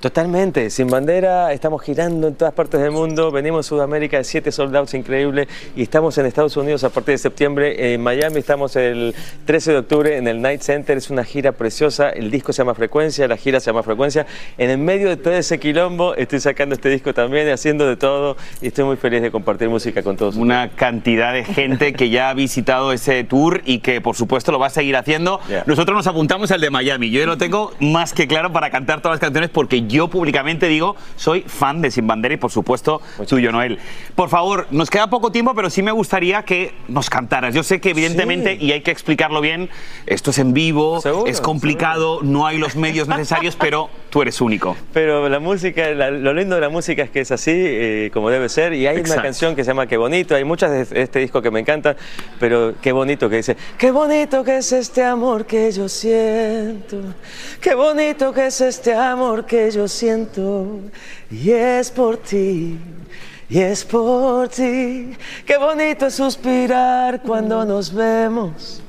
Totalmente, 0.00 0.70
sin 0.70 0.86
bandera, 0.86 1.52
estamos 1.52 1.82
girando 1.82 2.28
en 2.28 2.36
todas 2.36 2.54
partes 2.54 2.80
del 2.80 2.92
mundo, 2.92 3.32
venimos 3.32 3.66
a 3.66 3.68
Sudamérica 3.68 4.16
de 4.16 4.22
siete 4.22 4.52
soldados 4.52 4.94
increíbles 4.94 5.48
y 5.74 5.82
estamos 5.82 6.16
en 6.18 6.26
Estados 6.26 6.56
Unidos 6.56 6.84
a 6.84 6.90
partir 6.90 7.14
de 7.14 7.18
septiembre, 7.18 7.94
en 7.94 8.00
Miami 8.00 8.38
estamos 8.38 8.76
el 8.76 9.12
13 9.46 9.72
de 9.72 9.78
octubre 9.78 10.16
en 10.16 10.28
el 10.28 10.40
Night 10.40 10.60
Center, 10.60 10.96
es 10.96 11.10
una 11.10 11.24
gira 11.24 11.50
preciosa, 11.50 12.10
el 12.10 12.30
disco 12.30 12.52
se 12.52 12.58
llama 12.58 12.76
Frecuencia, 12.76 13.26
la 13.26 13.36
gira 13.36 13.58
se 13.58 13.72
llama 13.72 13.82
Frecuencia, 13.82 14.24
en 14.56 14.70
el 14.70 14.78
medio 14.78 15.08
de 15.08 15.16
todo 15.16 15.34
ese 15.34 15.58
quilombo 15.58 16.14
estoy 16.14 16.38
sacando 16.38 16.76
este 16.76 16.90
disco 16.90 17.12
también, 17.12 17.50
haciendo 17.50 17.84
de 17.84 17.96
todo 17.96 18.36
y 18.60 18.68
estoy 18.68 18.84
muy 18.84 18.98
feliz 18.98 19.20
de 19.20 19.32
compartir 19.32 19.68
música 19.68 20.04
con 20.04 20.16
todos. 20.16 20.36
Una 20.36 20.68
cantidad 20.76 21.32
de 21.32 21.42
gente 21.42 21.92
que 21.92 22.08
ya 22.08 22.30
ha 22.30 22.34
visitado 22.34 22.92
ese 22.92 23.24
tour 23.24 23.62
y 23.64 23.80
que 23.80 24.00
por 24.00 24.14
supuesto 24.14 24.52
lo 24.52 24.60
va 24.60 24.68
a 24.68 24.70
seguir 24.70 24.94
haciendo. 24.94 25.40
Nosotros 25.66 25.96
nos 25.96 26.06
apuntamos 26.06 26.52
al 26.52 26.60
de 26.60 26.70
Miami, 26.70 27.10
yo 27.10 27.18
ya 27.18 27.26
lo 27.26 27.36
tengo 27.36 27.72
más 27.80 28.12
que 28.12 28.28
claro 28.28 28.52
para 28.52 28.70
cantar 28.70 29.00
todas 29.00 29.16
las 29.16 29.20
canciones 29.20 29.50
porque 29.50 29.87
yo 29.88 30.08
públicamente 30.08 30.68
digo, 30.68 30.96
soy 31.16 31.42
fan 31.42 31.82
de 31.82 31.90
Sin 31.90 32.06
Bandera 32.06 32.34
y 32.34 32.36
por 32.36 32.50
supuesto 32.50 33.00
tuyo, 33.26 33.50
Noel. 33.50 33.78
Por 34.14 34.28
favor, 34.28 34.66
nos 34.70 34.90
queda 34.90 35.10
poco 35.10 35.32
tiempo, 35.32 35.54
pero 35.54 35.70
sí 35.70 35.82
me 35.82 35.92
gustaría 35.92 36.42
que 36.44 36.74
nos 36.88 37.10
cantaras. 37.10 37.54
Yo 37.54 37.62
sé 37.62 37.80
que 37.80 37.90
evidentemente, 37.90 38.56
y 38.60 38.72
hay 38.72 38.82
que 38.82 38.90
explicarlo 38.90 39.40
bien, 39.40 39.70
esto 40.06 40.30
es 40.30 40.38
en 40.38 40.52
vivo, 40.52 41.00
es 41.26 41.40
complicado, 41.40 42.20
no 42.22 42.46
hay 42.46 42.58
los 42.58 42.76
medios 42.76 43.08
necesarios, 43.08 43.56
pero 43.56 43.90
tú 44.10 44.22
eres 44.22 44.40
único. 44.40 44.76
Pero 44.92 45.28
la 45.28 45.38
música, 45.38 45.90
lo 45.90 46.32
lindo 46.32 46.54
de 46.54 46.60
la 46.60 46.68
música 46.68 47.02
es 47.02 47.10
que 47.10 47.20
es 47.20 47.30
así, 47.30 47.52
eh, 47.54 48.10
como 48.12 48.30
debe 48.30 48.48
ser. 48.48 48.72
Y 48.72 48.86
hay 48.86 48.98
una 48.98 49.22
canción 49.22 49.54
que 49.54 49.64
se 49.64 49.68
llama 49.70 49.86
Qué 49.86 49.96
bonito. 49.96 50.34
Hay 50.34 50.44
muchas 50.44 50.90
de 50.90 51.02
este 51.02 51.20
disco 51.20 51.42
que 51.42 51.50
me 51.50 51.60
encantan, 51.60 51.96
pero 52.40 52.74
qué 52.80 52.92
bonito 52.92 53.28
que 53.28 53.36
dice: 53.36 53.56
Qué 53.76 53.90
bonito 53.90 54.44
que 54.44 54.58
es 54.58 54.72
este 54.72 55.02
amor 55.02 55.46
que 55.46 55.70
yo 55.72 55.88
siento. 55.88 57.00
Qué 57.60 57.74
bonito 57.74 58.32
que 58.32 58.46
es 58.46 58.60
este 58.60 58.94
amor 58.94 59.46
que 59.46 59.70
yo 59.70 59.88
siento. 59.88 60.80
Y 61.30 61.50
es 61.50 61.90
por 61.90 62.18
ti. 62.18 62.78
Y 63.50 63.60
es 63.60 63.82
por 63.82 64.48
ti, 64.48 65.16
qué 65.46 65.56
bonito 65.56 66.06
es 66.06 66.14
suspirar 66.14 67.22
cuando 67.22 67.64
nos 67.64 67.94
vemos. 67.94 68.82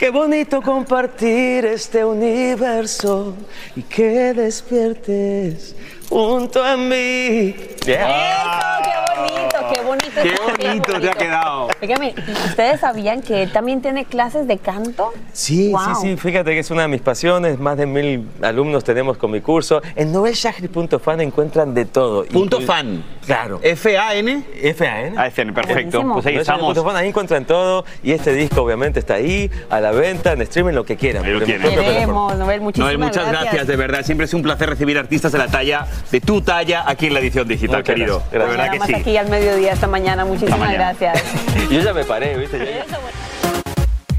Qué 0.00 0.08
bonito 0.08 0.62
compartir 0.62 1.66
este 1.66 2.02
universo 2.02 3.34
y 3.76 3.82
que 3.82 4.32
despiertes 4.32 5.76
junto 6.08 6.64
a 6.64 6.74
mí. 6.74 7.54
¡Qué 7.84 7.98
bonito, 7.98 8.80
qué 8.82 8.96
bonito! 9.20 9.59
¡Qué 9.98 10.34
bonito 10.42 11.00
te 11.00 11.10
ha 11.10 11.14
quedado! 11.14 11.68
Fíjame, 11.80 12.14
¿ustedes 12.46 12.80
sabían 12.80 13.22
que 13.22 13.42
él 13.42 13.52
también 13.52 13.82
tiene 13.82 14.04
clases 14.04 14.46
de 14.46 14.58
canto? 14.58 15.12
Sí, 15.32 15.72
sí, 15.72 15.92
sí. 16.00 16.16
Fíjate 16.16 16.52
que 16.52 16.60
es 16.60 16.70
una 16.70 16.82
de 16.82 16.88
mis 16.88 17.00
pasiones. 17.00 17.58
Más 17.58 17.76
de 17.76 17.86
mil 17.86 18.28
alumnos 18.42 18.84
tenemos 18.84 19.16
con 19.16 19.30
mi 19.30 19.40
curso. 19.40 19.82
En 19.96 20.12
novelshahri.fan 20.12 21.20
encuentran 21.20 21.74
de 21.74 21.84
todo. 21.84 22.24
Punto 22.24 22.60
fan. 22.60 23.02
Claro. 23.26 23.60
¿F-A-N? 23.62 24.44
F-A-N. 24.62 25.18
A-F-A-N, 25.18 25.52
perfecto. 25.52 26.02
Pues 26.12 26.26
ahí 26.26 26.36
estamos. 26.36 26.76
Fan, 26.76 26.96
ahí 26.96 27.08
encuentran 27.08 27.44
todo. 27.44 27.84
Y 28.02 28.12
este 28.12 28.32
disco, 28.32 28.62
obviamente, 28.62 28.98
está 29.00 29.14
ahí, 29.14 29.50
a 29.68 29.80
la 29.80 29.92
venta, 29.92 30.32
en 30.32 30.42
streaming, 30.42 30.72
lo 30.74 30.84
que 30.84 30.96
quieran. 30.96 31.30
Lo 31.30 31.40
Queremos, 31.40 32.36
Novel, 32.36 32.60
muchísimas 32.60 32.88
Noel, 32.94 32.98
muchas 32.98 33.28
gracias. 33.28 33.66
de 33.66 33.76
verdad. 33.76 34.04
Siempre 34.04 34.26
es 34.26 34.34
un 34.34 34.42
placer 34.42 34.68
recibir 34.68 34.98
artistas 34.98 35.32
de 35.32 35.38
la 35.38 35.48
talla, 35.48 35.86
de 36.10 36.20
tu 36.20 36.40
talla, 36.42 36.84
aquí 36.86 37.06
en 37.06 37.14
la 37.14 37.20
edición 37.20 37.46
digital, 37.46 37.82
querido. 37.82 38.22
De 38.30 38.38
verdad 38.38 38.70
que 38.70 38.80
sí. 38.80 38.94
aquí 38.94 39.16
al 39.16 39.28
mediodía 39.28 39.72
esta 39.80 39.88
mañana. 39.88 40.26
Muchísimas 40.26 40.72
gracias. 40.74 41.22
Yo 41.70 41.80
ya 41.80 41.94
me 41.94 42.04
paré, 42.04 42.36
¿viste? 42.36 42.82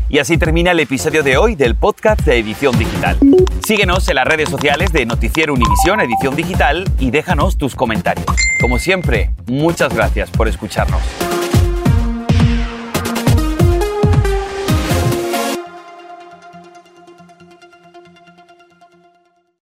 Y 0.10 0.17
así 0.17 0.36
termina 0.38 0.71
el 0.71 0.80
episodio 0.80 1.21
de 1.21 1.38
hoy 1.38 1.54
del 1.54 1.76
podcast 1.76 2.21
de 2.21 2.39
Edición 2.39 2.78
Digital. 2.80 3.17
Síguenos 3.63 4.10
en 4.10 4.15
las 4.15 4.26
redes 4.26 4.50
sociales 4.50 4.91
de 4.91 5.06
Noticiero 5.06 5.54
Univisión 5.54 6.02
Edición 6.02 6.36
Digital 6.36 6.86
y 6.97 7.12
déjanos 7.12 7.58
tus 7.58 7.76
comentarios. 7.76 8.26
Como 8.60 8.80
siempre, 8.80 9.30
muchas 9.45 9.93
gracias 9.93 10.32
por 10.32 10.47
escucharnos. 10.47 11.02